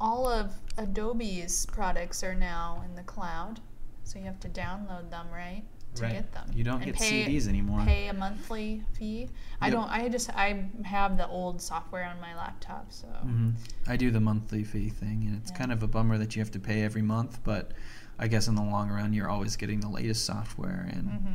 all 0.00 0.28
of 0.28 0.52
Adobe's 0.78 1.66
products 1.66 2.22
are 2.22 2.34
now 2.34 2.82
in 2.84 2.94
the 2.94 3.02
cloud, 3.02 3.60
so 4.04 4.18
you 4.18 4.24
have 4.26 4.40
to 4.40 4.48
download 4.48 5.10
them, 5.10 5.26
right, 5.32 5.62
to 5.94 6.02
Right. 6.02 6.12
get 6.12 6.32
them. 6.32 6.50
You 6.54 6.64
don't 6.64 6.76
And 6.82 6.86
get 6.86 6.96
pay- 6.96 7.24
CDs 7.24 7.48
anymore. 7.48 7.80
Pay 7.84 8.08
a 8.08 8.12
monthly 8.12 8.82
fee. 8.92 9.28
I 9.60 9.70
don't. 9.70 9.88
I 9.90 10.08
just 10.08 10.30
I 10.30 10.68
have 10.84 11.16
the 11.16 11.26
old 11.28 11.60
software 11.62 12.04
on 12.04 12.20
my 12.20 12.34
laptop, 12.36 12.92
so 12.92 13.06
hmm 13.08 13.50
I 13.86 13.96
do 13.96 14.10
the 14.10 14.20
monthly 14.20 14.64
fee 14.64 14.90
thing, 14.90 15.24
and 15.26 15.36
it's 15.36 15.50
Yeah. 15.50 15.56
kind 15.58 15.72
of 15.72 15.82
a 15.82 15.88
bummer 15.88 16.18
that 16.18 16.36
you 16.36 16.40
have 16.40 16.50
to 16.52 16.60
pay 16.60 16.82
every 16.82 17.02
month. 17.02 17.40
But 17.44 17.72
I 18.18 18.28
guess 18.28 18.48
in 18.48 18.54
the 18.54 18.62
long 18.62 18.90
run, 18.90 19.12
you're 19.12 19.28
always 19.28 19.56
getting 19.56 19.80
the 19.80 19.88
latest 19.88 20.24
software. 20.24 20.88
And 20.92 21.08
Mhm. 21.08 21.34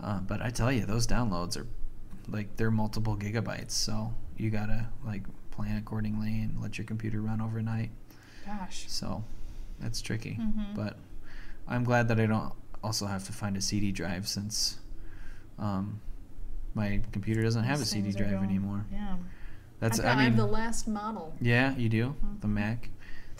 uh, 0.00 0.20
but 0.20 0.42
I 0.42 0.50
tell 0.50 0.72
you, 0.72 0.84
those 0.86 1.06
downloads 1.06 1.56
are 1.56 1.66
like 2.28 2.56
they're 2.56 2.70
multiple 2.70 3.16
gigabytes, 3.16 3.72
so 3.72 4.14
you 4.36 4.50
gotta 4.50 4.88
like 5.04 5.22
plan 5.54 5.76
accordingly 5.76 6.40
and 6.42 6.60
let 6.60 6.76
your 6.78 6.84
computer 6.86 7.20
run 7.20 7.40
overnight. 7.40 7.90
Gosh. 8.44 8.84
So 8.88 9.24
that's 9.80 10.00
tricky. 10.02 10.36
Mhm. 10.40 10.74
But 10.74 10.98
I'm 11.68 11.84
glad 11.84 12.08
that 12.08 12.20
I 12.20 12.26
don't 12.26 12.52
also 12.82 13.06
have 13.06 13.24
to 13.24 13.32
find 13.32 13.56
a 13.56 13.60
CD 13.60 13.92
drive 13.92 14.26
since 14.28 14.78
um, 15.58 16.00
my 16.74 17.00
computer 17.12 17.42
doesn't 17.42 17.64
have 17.64 17.80
a 17.80 17.84
CD 17.84 18.12
drive 18.12 18.42
anymore. 18.42 18.84
Yeah. 18.92 19.16
That's 19.80 19.98
I've 20.00 20.04
got- 20.04 20.16
I 20.18 20.20
I 20.20 20.24
have 20.24 20.36
the 20.36 20.46
last 20.46 20.88
model. 20.88 21.34
yeah, 21.40 21.74
you 21.76 21.88
do 21.88 22.14
the 22.40 22.48
Mac. 22.48 22.90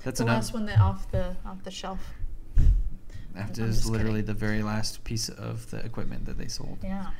That's 0.04 0.18
the 0.18 0.24
another. 0.24 0.36
last 0.38 0.54
one 0.54 0.66
that 0.66 0.78
off 0.80 1.10
the 1.10 1.36
off 1.44 1.62
the 1.64 1.70
shelf. 1.70 2.14
That 3.34 3.58
I'm 3.58 3.64
is 3.64 3.88
literally 3.90 4.20
kidding. 4.20 4.26
the 4.26 4.34
very 4.34 4.62
last 4.62 5.02
piece 5.02 5.28
of 5.28 5.68
the 5.70 5.78
equipment 5.84 6.24
that 6.26 6.38
they 6.38 6.46
sold. 6.46 6.78
Yeah. 6.82 7.10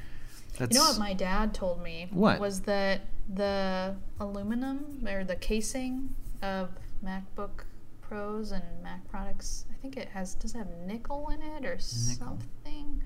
That's 0.58 0.74
You 0.74 0.82
know 0.82 0.88
what 0.90 0.98
my 0.98 1.12
dad 1.14 1.52
told 1.54 1.82
me? 1.82 2.08
What? 2.12 2.38
Was 2.40 2.60
that 2.62 3.02
the 3.32 3.94
aluminum 4.20 5.06
or 5.08 5.24
the 5.24 5.36
casing 5.36 6.14
of 6.42 6.70
MacBook 7.04 7.64
Pros 8.00 8.52
and 8.52 8.62
Mac 8.82 9.06
products, 9.08 9.64
I 9.70 9.74
think 9.80 9.96
it 9.96 10.08
has, 10.08 10.34
does 10.34 10.54
it 10.54 10.58
have 10.58 10.68
nickel 10.86 11.30
in 11.30 11.42
it 11.42 11.64
or 11.64 11.78
something? 11.78 13.02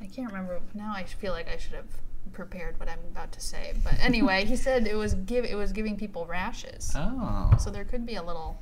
I 0.00 0.06
can't 0.06 0.28
remember. 0.28 0.60
Now 0.74 0.92
I 0.94 1.04
feel 1.04 1.32
like 1.32 1.48
I 1.48 1.56
should 1.56 1.72
have 1.74 1.86
prepared 2.32 2.78
what 2.80 2.88
I'm 2.88 2.98
about 3.10 3.32
to 3.32 3.40
say. 3.40 3.74
But 3.82 3.94
anyway, 4.00 4.44
he 4.44 4.56
said 4.56 4.86
it 4.86 4.94
was 4.94 5.14
give 5.14 5.44
it 5.44 5.56
was 5.56 5.72
giving 5.72 5.96
people 5.96 6.26
rashes. 6.26 6.92
oh 6.96 7.50
So 7.58 7.70
there 7.70 7.84
could 7.84 8.06
be 8.06 8.14
a 8.16 8.22
little, 8.22 8.56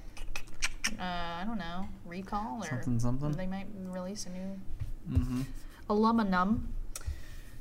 uh, 0.99 1.03
I 1.41 1.45
don't 1.47 1.59
know, 1.59 1.87
recall 2.07 2.63
or 2.63 2.67
something 2.69 2.99
something. 2.99 3.33
they 3.33 3.47
might 3.47 3.67
release 3.87 4.27
a 4.27 4.31
new 4.31 4.59
Mm-hmm. 5.11 5.43
aluminum. 5.91 6.69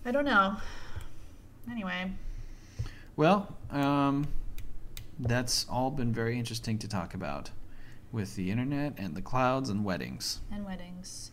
I 0.06 0.12
don't 0.12 0.26
know. 0.26 0.58
Anyway, 1.70 2.12
Well, 3.16 3.56
um, 3.70 4.28
that's 5.20 5.66
all 5.70 5.92
been 5.92 6.12
very 6.14 6.40
interesting 6.40 6.80
to 6.80 6.88
talk 6.88 7.14
about 7.14 7.52
with 8.12 8.36
the 8.36 8.50
internet 8.52 8.94
and 8.98 9.16
the 9.16 9.22
clouds 9.22 9.70
and 9.70 9.86
weddings. 9.86 10.40
and 10.52 10.66
weddings. 10.66 11.32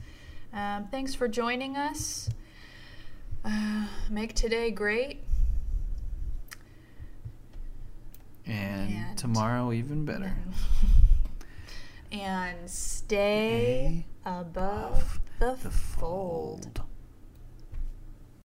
Um, 0.52 0.88
thanks 0.90 1.14
for 1.14 1.28
joining 1.28 1.76
us. 1.76 2.28
Uh, 3.44 3.86
make 4.10 4.34
today 4.34 4.70
great. 4.70 5.22
And, 8.46 8.90
And- 8.92 9.18
tomorrow 9.18 9.72
even 9.72 10.04
better. 10.04 10.34
and 12.12 12.68
stay 12.68 14.04
above 14.24 15.20
the, 15.38 15.58
The 15.62 15.70
fold. 15.70 16.64
fold. 16.76 16.87